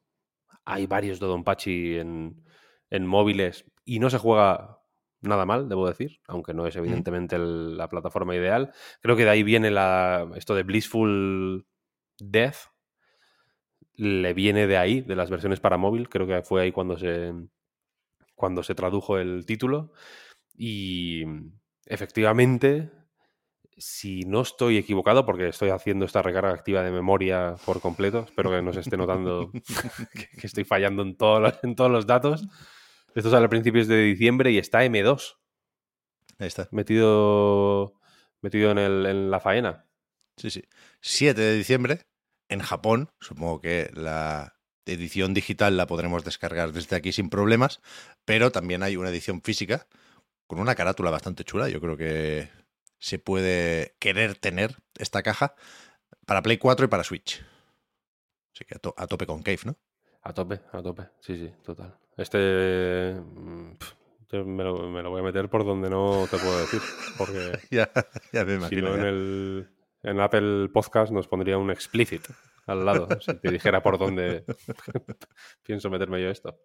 Hay 0.65 0.85
varios 0.85 1.19
Dodonpachi 1.19 1.97
en, 1.97 2.43
en 2.89 3.05
móviles 3.05 3.65
y 3.85 3.99
no 3.99 4.09
se 4.09 4.17
juega 4.17 4.79
nada 5.21 5.45
mal, 5.45 5.67
debo 5.67 5.87
decir, 5.87 6.19
aunque 6.27 6.53
no 6.53 6.67
es 6.67 6.75
evidentemente 6.75 7.35
el, 7.35 7.77
la 7.77 7.89
plataforma 7.89 8.35
ideal. 8.35 8.71
Creo 9.01 9.15
que 9.15 9.23
de 9.23 9.29
ahí 9.29 9.43
viene 9.43 9.71
la, 9.71 10.29
esto 10.35 10.55
de 10.55 10.63
Blissful 10.63 11.65
Death. 12.19 12.71
le 13.95 14.33
viene 14.33 14.67
de 14.67 14.77
ahí, 14.77 15.01
de 15.01 15.15
las 15.15 15.29
versiones 15.29 15.59
para 15.59 15.77
móvil. 15.77 16.09
Creo 16.09 16.27
que 16.27 16.41
fue 16.43 16.61
ahí 16.61 16.71
cuando 16.71 16.97
se, 16.97 17.33
cuando 18.35 18.63
se 18.63 18.75
tradujo 18.75 19.17
el 19.17 19.45
título. 19.45 19.91
Y 20.55 21.23
efectivamente, 21.85 22.91
si 23.77 24.21
no 24.21 24.41
estoy 24.41 24.77
equivocado, 24.77 25.25
porque 25.25 25.47
estoy 25.49 25.69
haciendo 25.69 26.05
esta 26.05 26.21
recarga 26.21 26.51
activa 26.51 26.81
de 26.81 26.91
memoria 26.91 27.55
por 27.65 27.79
completo, 27.79 28.25
espero 28.27 28.49
que 28.49 28.61
no 28.61 28.73
se 28.73 28.79
esté 28.79 28.97
notando 28.97 29.51
que, 30.13 30.47
estoy 30.47 30.63
fallando 30.63 31.03
en 31.03 31.15
todos, 31.15 31.41
los, 31.41 31.63
en 31.63 31.75
todos 31.75 31.91
los 31.91 32.07
datos. 32.07 32.47
Esto 33.13 33.29
sale 33.29 33.45
a 33.45 33.49
principios 33.49 33.87
de 33.87 34.01
diciembre 34.01 34.51
y 34.51 34.57
está 34.57 34.83
M2. 34.83 35.35
Ahí 36.39 36.47
está. 36.47 36.67
Metido, 36.71 37.93
metido 38.41 38.71
en, 38.71 38.77
el, 38.77 39.05
en 39.05 39.31
la 39.31 39.39
faena. 39.39 39.87
Sí, 40.37 40.49
sí. 40.49 40.63
7 41.01 41.39
de 41.39 41.57
diciembre 41.57 42.01
en 42.49 42.59
Japón. 42.59 43.09
Supongo 43.19 43.61
que 43.61 43.89
la 43.93 44.55
edición 44.85 45.33
digital 45.33 45.77
la 45.77 45.87
podremos 45.87 46.23
descargar 46.23 46.71
desde 46.71 46.95
aquí 46.95 47.11
sin 47.11 47.29
problemas, 47.29 47.81
pero 48.25 48.51
también 48.51 48.83
hay 48.83 48.97
una 48.97 49.09
edición 49.09 49.41
física 49.41 49.87
con 50.47 50.59
una 50.59 50.75
carátula 50.75 51.11
bastante 51.11 51.43
chula. 51.43 51.69
Yo 51.69 51.81
creo 51.81 51.97
que 51.97 52.49
se 52.99 53.19
puede 53.19 53.95
querer 53.99 54.35
tener 54.35 54.77
esta 54.97 55.23
caja 55.23 55.55
para 56.25 56.41
Play 56.41 56.57
4 56.57 56.85
y 56.85 56.89
para 56.89 57.03
Switch. 57.03 57.43
Así 58.53 58.65
que 58.65 58.75
a, 58.75 59.07
tope 59.07 59.25
con 59.25 59.43
Cave, 59.43 59.59
¿no? 59.65 59.75
A 60.23 60.33
tope, 60.33 60.61
a 60.71 60.81
tope. 60.81 61.03
Sí, 61.19 61.37
sí, 61.37 61.51
total. 61.63 61.95
Este 62.17 63.13
mm, 63.13 63.77
me, 64.45 64.63
lo, 64.63 65.09
voy 65.09 65.21
a 65.21 65.23
meter 65.23 65.49
por 65.49 65.63
donde 65.63 65.89
no 65.89 66.27
te 66.29 66.37
puedo 66.37 66.59
decir. 66.59 66.81
Porque 67.17 67.59
ya, 67.71 67.89
ya 68.33 68.43
me 68.45 68.55
imagino. 68.55 68.87
Si 68.87 68.93
no, 68.93 68.95
en 68.95 69.05
el 69.05 69.69
en 70.03 70.19
Apple 70.19 70.69
Podcast 70.69 71.11
nos 71.11 71.27
pondría 71.27 71.57
un 71.57 71.71
explicit 71.71 72.23
al 72.65 72.85
lado, 72.85 73.07
si 73.21 73.33
te 73.35 73.51
dijera 73.51 73.81
por 73.81 73.97
dónde 73.97 74.45
pienso 75.63 75.89
meterme 75.89 76.21
yo 76.21 76.29
esto. 76.29 76.59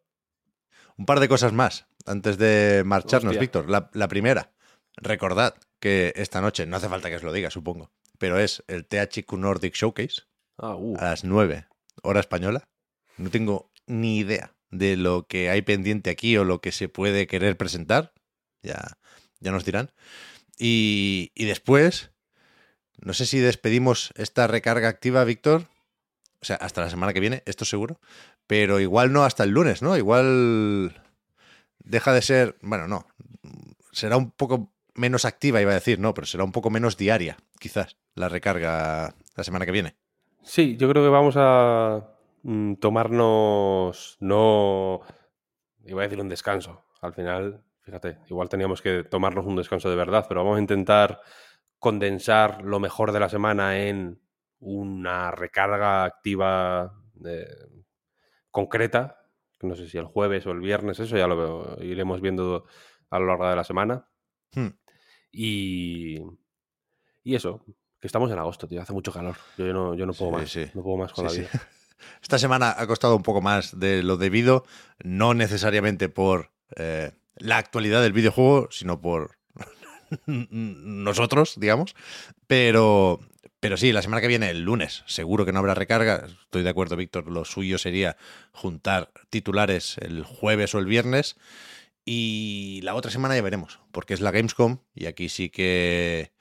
Un 0.96 1.06
par 1.06 1.20
de 1.20 1.28
cosas 1.28 1.52
más 1.52 1.86
antes 2.06 2.38
de 2.38 2.82
marcharnos, 2.84 3.38
Víctor. 3.38 3.66
La, 3.68 4.08
primera, 4.08 4.52
recordad 4.96 5.54
que 5.82 6.12
esta 6.14 6.40
noche, 6.40 6.64
no 6.64 6.76
hace 6.76 6.88
falta 6.88 7.10
que 7.10 7.16
os 7.16 7.24
lo 7.24 7.32
diga, 7.32 7.50
supongo, 7.50 7.90
pero 8.18 8.38
es 8.38 8.62
el 8.68 8.86
THQ 8.86 9.32
Nordic 9.32 9.74
Showcase 9.74 10.22
ah, 10.56 10.76
uh. 10.76 10.96
a 10.96 11.06
las 11.06 11.24
9, 11.24 11.66
hora 12.02 12.20
española. 12.20 12.68
No 13.18 13.30
tengo 13.30 13.72
ni 13.88 14.18
idea 14.18 14.54
de 14.70 14.96
lo 14.96 15.26
que 15.26 15.50
hay 15.50 15.62
pendiente 15.62 16.08
aquí 16.10 16.36
o 16.36 16.44
lo 16.44 16.60
que 16.60 16.70
se 16.70 16.88
puede 16.88 17.26
querer 17.26 17.56
presentar. 17.56 18.14
Ya, 18.62 18.96
ya 19.40 19.50
nos 19.50 19.64
dirán. 19.64 19.90
Y, 20.56 21.32
y 21.34 21.46
después, 21.46 22.12
no 23.00 23.12
sé 23.12 23.26
si 23.26 23.40
despedimos 23.40 24.12
esta 24.14 24.46
recarga 24.46 24.88
activa, 24.88 25.24
Víctor. 25.24 25.66
O 26.40 26.44
sea, 26.44 26.56
hasta 26.56 26.80
la 26.80 26.90
semana 26.90 27.12
que 27.12 27.18
viene, 27.18 27.42
esto 27.44 27.64
seguro. 27.64 28.00
Pero 28.46 28.78
igual 28.78 29.12
no 29.12 29.24
hasta 29.24 29.42
el 29.42 29.50
lunes, 29.50 29.82
¿no? 29.82 29.96
Igual 29.96 31.02
deja 31.80 32.12
de 32.12 32.22
ser, 32.22 32.56
bueno, 32.62 32.86
no. 32.86 33.08
Será 33.90 34.16
un 34.16 34.30
poco 34.30 34.72
menos 34.94 35.24
activa, 35.24 35.60
iba 35.60 35.70
a 35.70 35.74
decir, 35.74 35.98
no, 35.98 36.14
pero 36.14 36.26
será 36.26 36.44
un 36.44 36.52
poco 36.52 36.70
menos 36.70 36.96
diaria, 36.96 37.36
quizás, 37.58 37.96
la 38.14 38.28
recarga 38.28 39.14
la 39.36 39.44
semana 39.44 39.64
que 39.64 39.72
viene. 39.72 39.96
Sí, 40.42 40.76
yo 40.76 40.88
creo 40.88 41.02
que 41.02 41.08
vamos 41.08 41.34
a 41.38 42.16
mm, 42.42 42.74
tomarnos, 42.74 44.16
no, 44.20 45.00
iba 45.84 46.02
a 46.02 46.04
decir 46.04 46.20
un 46.20 46.28
descanso. 46.28 46.84
Al 47.00 47.14
final, 47.14 47.64
fíjate, 47.82 48.18
igual 48.28 48.48
teníamos 48.48 48.82
que 48.82 49.04
tomarnos 49.04 49.46
un 49.46 49.56
descanso 49.56 49.88
de 49.90 49.96
verdad, 49.96 50.26
pero 50.28 50.42
vamos 50.42 50.58
a 50.58 50.60
intentar 50.60 51.20
condensar 51.78 52.62
lo 52.62 52.78
mejor 52.78 53.12
de 53.12 53.20
la 53.20 53.28
semana 53.28 53.78
en 53.80 54.20
una 54.60 55.32
recarga 55.32 56.04
activa 56.04 56.92
eh, 57.24 57.46
concreta, 58.50 59.18
no 59.62 59.74
sé 59.74 59.88
si 59.88 59.98
el 59.98 60.06
jueves 60.06 60.46
o 60.46 60.50
el 60.52 60.60
viernes, 60.60 61.00
eso 61.00 61.16
ya 61.16 61.26
lo 61.26 61.76
iremos 61.82 62.20
viendo 62.20 62.66
a 63.10 63.18
lo 63.18 63.26
largo 63.26 63.48
de 63.48 63.56
la 63.56 63.64
semana. 63.64 64.08
Hmm. 64.54 64.68
Y, 65.32 66.18
y 67.24 67.34
eso, 67.34 67.64
que 68.00 68.06
estamos 68.06 68.30
en 68.30 68.38
agosto, 68.38 68.68
tío, 68.68 68.82
hace 68.82 68.92
mucho 68.92 69.12
calor. 69.12 69.36
Yo, 69.56 69.72
no, 69.72 69.94
yo 69.94 70.06
no 70.06 70.12
puedo 70.12 70.30
más, 70.32 70.56
no 70.74 70.82
puedo 70.82 70.96
más 70.98 71.12
con 71.12 71.24
la 71.24 71.32
vida. 71.32 71.48
Esta 72.22 72.38
semana 72.38 72.74
ha 72.76 72.86
costado 72.86 73.16
un 73.16 73.22
poco 73.22 73.40
más 73.40 73.78
de 73.78 74.02
lo 74.02 74.16
debido, 74.16 74.64
no 75.02 75.34
necesariamente 75.34 76.08
por 76.08 76.50
eh, 76.76 77.12
la 77.36 77.58
actualidad 77.58 78.02
del 78.02 78.12
videojuego, 78.12 78.68
sino 78.70 79.00
por 79.00 79.38
nosotros, 80.26 81.54
digamos. 81.58 81.94
Pero, 82.46 83.20
pero 83.60 83.76
sí, 83.76 83.92
la 83.92 84.02
semana 84.02 84.20
que 84.20 84.28
viene, 84.28 84.50
el 84.50 84.62
lunes, 84.62 85.04
seguro 85.06 85.44
que 85.44 85.52
no 85.52 85.60
habrá 85.60 85.74
recarga. 85.74 86.26
Estoy 86.26 86.62
de 86.62 86.70
acuerdo, 86.70 86.96
Víctor. 86.96 87.30
Lo 87.30 87.44
suyo 87.44 87.78
sería 87.78 88.16
juntar 88.52 89.10
titulares 89.30 89.96
el 89.98 90.24
jueves 90.24 90.74
o 90.74 90.78
el 90.78 90.86
viernes. 90.86 91.36
Y 92.04 92.80
la 92.82 92.94
otra 92.94 93.10
semana 93.10 93.36
ya 93.36 93.42
veremos, 93.42 93.80
porque 93.92 94.14
es 94.14 94.20
la 94.20 94.32
Gamescom 94.32 94.78
y 94.94 95.06
aquí 95.06 95.28
sí 95.28 95.50
que 95.50 96.32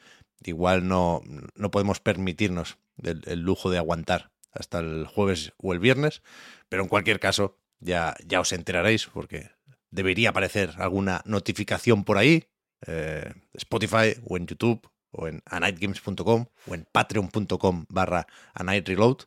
igual 0.44 0.88
no, 0.88 1.22
no 1.56 1.72
podemos 1.72 2.00
permitirnos 2.00 2.78
el, 3.04 3.42
lujo 3.42 3.70
de 3.70 3.78
aguantar 3.78 4.32
hasta 4.52 4.80
el 4.80 5.06
jueves 5.06 5.54
o 5.58 5.74
el 5.74 5.80
viernes. 5.80 6.22
Pero 6.70 6.84
en 6.84 6.90
cualquier 6.90 7.20
caso, 7.20 7.58
ya, 7.80 8.16
ya 8.26 8.40
os 8.40 8.52
enteraréis, 8.54 9.06
porque 9.08 9.52
debería 9.92 10.30
aparecer 10.30 10.74
alguna 10.78 11.22
notificación 11.26 12.04
por 12.04 12.18
ahí 12.18 12.48
eh, 12.88 13.34
Spotify 13.54 14.16
o 14.26 14.38
en 14.38 14.48
YouTube 14.48 14.90
o 15.12 15.28
en 15.28 15.42
anightgames.com 15.46 16.46
o 16.68 16.76
en 16.76 16.88
patreon.com 16.92 17.86
barra 17.90 18.26
anightreload 18.54 19.26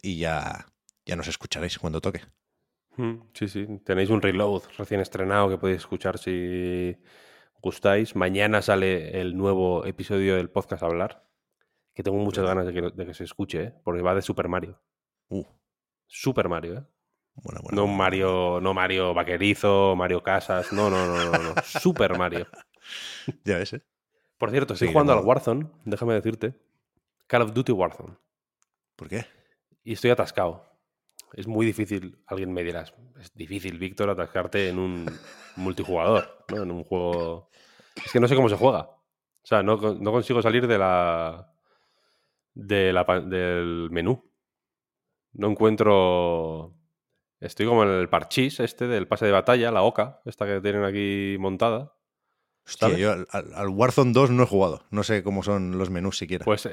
y 0.00 0.18
ya, 0.18 0.66
ya 1.04 1.16
nos 1.16 1.28
escucharéis 1.28 1.78
cuando 1.78 2.00
toque. 2.00 2.22
Sí, 3.32 3.48
sí, 3.48 3.66
tenéis 3.84 4.10
un 4.10 4.22
reload 4.22 4.62
recién 4.78 5.00
estrenado 5.00 5.48
que 5.48 5.58
podéis 5.58 5.78
escuchar 5.78 6.18
si 6.18 6.96
gustáis. 7.60 8.14
Mañana 8.14 8.62
sale 8.62 9.20
el 9.20 9.36
nuevo 9.36 9.84
episodio 9.84 10.36
del 10.36 10.50
podcast 10.50 10.82
Hablar, 10.82 11.26
que 11.92 12.02
tengo 12.02 12.18
muchas 12.18 12.44
ganas 12.44 12.66
de 12.66 13.06
que, 13.06 13.14
se 13.14 13.24
escuche, 13.24 13.62
¿eh? 13.62 13.74
porque 13.82 14.02
va 14.02 14.14
de 14.14 14.22
Super 14.22 14.48
Mario. 14.48 14.80
Uh. 15.28 15.44
Super 16.06 16.48
Mario, 16.48 16.78
¿eh? 16.78 16.84
no 17.72 17.86
Mario, 17.86 18.60
no 18.60 18.74
Mario 18.74 19.12
Vaquerizo, 19.12 19.96
Mario 19.96 20.22
Casas, 20.22 20.72
no, 20.72 20.88
no, 20.88 21.06
no, 21.06 21.24
no, 21.24 21.38
no. 21.38 21.54
Super 21.64 22.16
Mario. 22.16 22.46
ya 23.44 23.58
ves, 23.58 23.72
¿eh? 23.72 23.82
Por 24.38 24.50
cierto, 24.50 24.74
estoy 24.74 24.88
jugando 24.88 25.12
al 25.12 25.24
Warzone, 25.24 25.66
déjame 25.84 26.14
decirte. 26.14 26.54
Call 27.26 27.42
of 27.42 27.54
Duty 27.54 27.72
Warzone. 27.72 28.16
¿Por 28.94 29.08
qué? 29.08 29.26
Y 29.82 29.94
estoy 29.94 30.10
atascado. 30.10 30.73
Es 31.34 31.48
muy 31.48 31.66
difícil, 31.66 32.18
alguien 32.26 32.52
me 32.52 32.62
dirá, 32.62 32.84
es 33.20 33.34
difícil, 33.34 33.78
Víctor, 33.78 34.08
atascarte 34.08 34.68
en 34.68 34.78
un 34.78 35.10
multijugador, 35.56 36.44
¿no? 36.48 36.62
En 36.62 36.70
un 36.70 36.84
juego... 36.84 37.50
Es 38.04 38.12
que 38.12 38.20
no 38.20 38.28
sé 38.28 38.36
cómo 38.36 38.48
se 38.48 38.56
juega. 38.56 38.82
O 38.82 39.46
sea, 39.46 39.62
no, 39.62 39.78
consigo 39.78 40.40
salir 40.42 40.66
de 40.66 40.78
la, 40.78 41.52
de 42.54 42.92
la, 42.92 43.04
del 43.20 43.88
menú. 43.90 44.30
No 45.32 45.50
encuentro... 45.50 46.74
Estoy 47.40 47.66
como 47.66 47.82
en 47.82 47.90
el 47.90 48.08
parchís 48.08 48.60
este 48.60 48.86
del 48.86 49.08
pase 49.08 49.26
de 49.26 49.32
batalla, 49.32 49.70
la 49.70 49.82
OCA, 49.82 50.22
esta 50.24 50.46
que 50.46 50.60
tienen 50.60 50.84
aquí 50.84 51.36
montada. 51.38 51.94
Hostia, 52.64 52.96
yo 52.96 53.12
al, 53.30 53.68
Warzone 53.68 54.12
2 54.12 54.30
no 54.30 54.44
he 54.44 54.46
jugado. 54.46 54.86
No 54.90 55.02
sé 55.02 55.22
cómo 55.22 55.42
son 55.42 55.76
los 55.76 55.90
menús 55.90 56.16
siquiera. 56.16 56.44
Pues, 56.44 56.66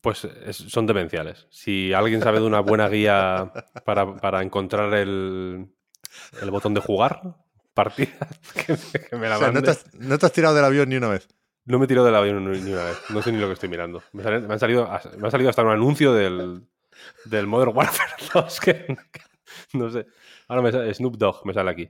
pues 0.00 0.26
son 0.50 0.86
demenciales. 0.86 1.46
Si 1.50 1.92
alguien 1.92 2.20
sabe 2.20 2.40
de 2.40 2.46
una 2.46 2.60
buena 2.60 2.88
guía 2.88 3.52
para, 3.84 4.42
encontrar 4.42 4.94
el, 4.94 5.68
el, 6.40 6.50
botón 6.50 6.74
de 6.74 6.80
jugar, 6.80 7.36
partida, 7.74 8.12
que, 9.10 9.16
me 9.16 9.28
la 9.28 9.38
o 9.38 9.52
no, 9.52 9.62
te 9.62 9.70
has, 10.26 10.32
tirado 10.32 10.54
del 10.54 10.64
avión 10.64 10.88
ni 10.88 10.96
una 10.96 11.08
vez. 11.08 11.28
No 11.64 11.78
me 11.78 11.84
he 11.84 11.88
tirado 11.88 12.06
del 12.06 12.14
avión 12.14 12.50
ni 12.50 12.72
una 12.72 12.84
vez. 12.84 12.98
No 13.10 13.22
sé 13.22 13.32
ni 13.32 13.38
lo 13.38 13.48
que 13.48 13.54
estoy 13.54 13.68
mirando. 13.68 14.02
Me, 14.12 14.22
han 14.22 14.58
salido, 14.58 14.88
me 15.18 15.28
ha 15.28 15.30
salido 15.30 15.50
hasta 15.50 15.62
un 15.62 15.70
anuncio 15.70 16.12
del, 16.14 16.62
del 17.24 17.46
Modern 17.46 17.76
Warfare 17.76 18.12
2 18.34 18.60
que 18.60 18.96
no 19.72 19.90
sé. 19.90 20.06
Ahora 20.48 20.62
me 20.62 20.94
Snoop 20.94 21.16
Dogg 21.16 21.44
me 21.44 21.54
sale 21.54 21.70
aquí. 21.70 21.88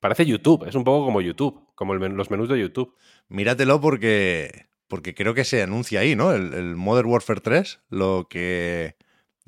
Parece 0.00 0.26
YouTube, 0.26 0.66
es 0.66 0.74
un 0.74 0.84
poco 0.84 1.06
como 1.06 1.20
YouTube, 1.20 1.66
como 1.74 1.94
los 1.94 2.30
menús 2.30 2.48
de 2.48 2.60
YouTube. 2.60 2.94
Míratelo 3.28 3.80
porque, 3.80 4.66
porque 4.88 5.14
creo 5.14 5.34
que 5.34 5.44
se 5.44 5.62
anuncia 5.62 6.00
ahí, 6.00 6.16
¿no? 6.16 6.32
El, 6.32 6.76
Modern 6.76 7.08
Warfare 7.08 7.40
3, 7.40 7.80
lo 7.90 8.26
que 8.28 8.96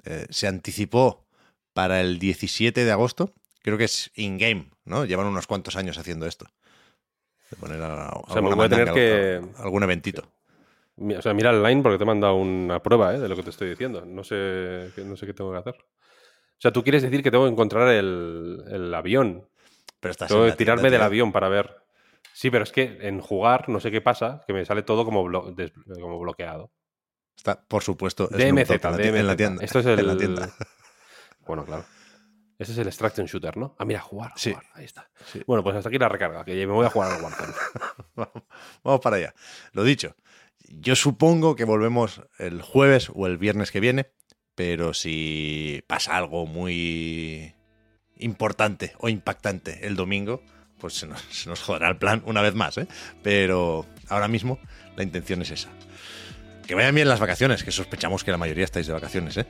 eh, 0.05 0.27
se 0.31 0.46
anticipó 0.46 1.27
para 1.72 2.01
el 2.01 2.18
17 2.18 2.85
de 2.85 2.92
agosto, 2.92 3.33
creo 3.62 3.79
que 3.79 3.85
es 3.85 4.11
in-game, 4.14 4.70
¿no? 4.85 5.05
Llevan 5.05 5.27
unos 5.27 5.46
cuantos 5.46 5.77
años 5.77 5.99
haciendo 5.99 6.27
esto. 6.27 6.46
De 7.51 7.57
poner 7.57 7.81
o 7.81 8.25
sea, 8.33 8.42
me 8.42 8.55
voy 8.55 8.66
a 8.66 8.68
tener 8.68 8.92
que... 8.92 9.40
Algún 9.59 9.83
eventito. 9.83 10.25
O 10.96 11.22
sea, 11.22 11.35
mira 11.35 11.51
el 11.51 11.62
line 11.62 11.83
porque 11.83 11.99
te 11.99 12.05
he 12.05 12.07
mandado 12.07 12.37
una 12.37 12.83
prueba 12.83 13.14
¿eh? 13.14 13.20
de 13.20 13.29
lo 13.29 13.37
que 13.37 13.42
te 13.42 13.51
estoy 13.51 13.68
diciendo. 13.68 14.05
No 14.07 14.25
sé, 14.25 14.90
no 15.05 15.16
sé 15.16 15.27
qué 15.27 15.35
tengo 15.35 15.53
que 15.53 15.59
hacer. 15.59 15.75
O 15.75 16.61
sea, 16.61 16.72
tú 16.72 16.83
quieres 16.83 17.03
decir 17.03 17.22
que 17.22 17.31
tengo 17.31 17.44
que 17.44 17.53
encontrar 17.53 17.88
el, 17.88 18.64
el 18.70 18.94
avión 18.94 19.46
pero 20.01 20.12
estás 20.12 20.29
Tengo 20.29 20.44
que 20.46 20.53
tirarme 20.53 20.90
del 20.90 21.03
avión 21.03 21.33
para 21.33 21.49
ver. 21.49 21.77
Sí, 22.32 22.50
pero 22.50 22.64
es 22.64 22.72
que 22.72 22.98
en 23.02 23.20
jugar 23.20 23.68
no 23.68 23.80
sé 23.80 23.90
qué 23.90 24.00
pasa, 24.00 24.42
que 24.46 24.52
me 24.52 24.64
sale 24.64 24.82
todo 24.82 25.04
como, 25.04 25.22
como 25.22 26.18
bloqueado. 26.18 26.70
Está, 27.36 27.62
por 27.66 27.82
supuesto. 27.82 28.28
DMZ, 28.28 28.68
DMZ. 28.80 28.98
En 28.98 29.26
la 29.26 29.36
tienda. 29.36 29.64
Esto 29.64 29.78
es 29.80 29.86
el. 29.98 30.40
Bueno, 31.46 31.64
claro. 31.64 31.84
Ese 32.58 32.72
es 32.72 32.78
el 32.78 32.86
extraction 32.86 33.26
shooter, 33.26 33.56
¿no? 33.58 33.74
Ah, 33.78 33.84
mira, 33.84 34.00
jugar, 34.00 34.32
Sí. 34.36 34.50
jugar. 34.50 34.66
Ahí 34.74 34.86
está. 34.86 35.10
Bueno, 35.46 35.62
pues 35.62 35.76
hasta 35.76 35.90
aquí 35.90 35.98
la 35.98 36.08
recarga, 36.08 36.44
que 36.44 36.54
me 36.54 36.72
voy 36.72 36.86
a 36.86 36.90
jugar 36.90 37.12
al 37.12 37.22
Warzone. 37.22 37.52
Vamos 38.82 39.00
para 39.02 39.16
allá. 39.16 39.34
Lo 39.72 39.84
dicho, 39.84 40.16
yo 40.60 40.96
supongo 40.96 41.54
que 41.54 41.64
volvemos 41.64 42.22
el 42.38 42.62
jueves 42.62 43.10
o 43.14 43.26
el 43.26 43.36
viernes 43.36 43.70
que 43.70 43.80
viene, 43.80 44.10
pero 44.54 44.94
si 44.94 45.84
pasa 45.86 46.16
algo 46.16 46.46
muy 46.46 47.54
importante 48.16 48.94
o 48.98 49.10
impactante 49.10 49.86
el 49.86 49.94
domingo, 49.94 50.40
pues 50.80 50.94
se 50.94 51.06
nos, 51.06 51.20
se 51.30 51.48
nos 51.48 51.62
joderá 51.62 51.88
el 51.88 51.96
plan 51.96 52.22
una 52.26 52.42
vez 52.42 52.54
más, 52.54 52.78
¿eh? 52.78 52.86
Pero 53.22 53.86
ahora 54.08 54.28
mismo 54.28 54.58
la 54.96 55.02
intención 55.02 55.42
es 55.42 55.50
esa. 55.50 55.68
Que 56.66 56.74
vayan 56.74 56.94
bien 56.94 57.08
las 57.08 57.20
vacaciones, 57.20 57.62
que 57.62 57.70
sospechamos 57.70 58.24
que 58.24 58.32
la 58.32 58.38
mayoría 58.38 58.64
estáis 58.64 58.86
de 58.86 58.92
vacaciones, 58.92 59.36
¿eh? 59.36 59.46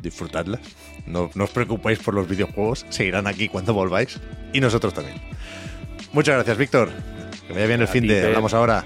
Disfrutadlas. 0.00 0.60
No, 1.06 1.30
no 1.34 1.44
os 1.44 1.50
preocupéis 1.50 1.98
por 1.98 2.14
los 2.14 2.28
videojuegos, 2.28 2.84
seguirán 2.90 3.26
aquí 3.26 3.48
cuando 3.48 3.72
volváis. 3.72 4.20
Y 4.52 4.60
nosotros 4.60 4.92
también. 4.94 5.20
Muchas 6.12 6.34
gracias, 6.34 6.58
Víctor. 6.58 6.90
Que 7.46 7.54
vaya 7.54 7.66
bien 7.66 7.80
el 7.80 7.88
fin 7.88 8.06
de. 8.06 8.26
Hablamos 8.26 8.54
ahora. 8.54 8.84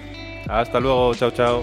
Hasta 0.49 0.81
luego, 0.81 1.15
chao, 1.15 1.31
chao. 1.31 1.63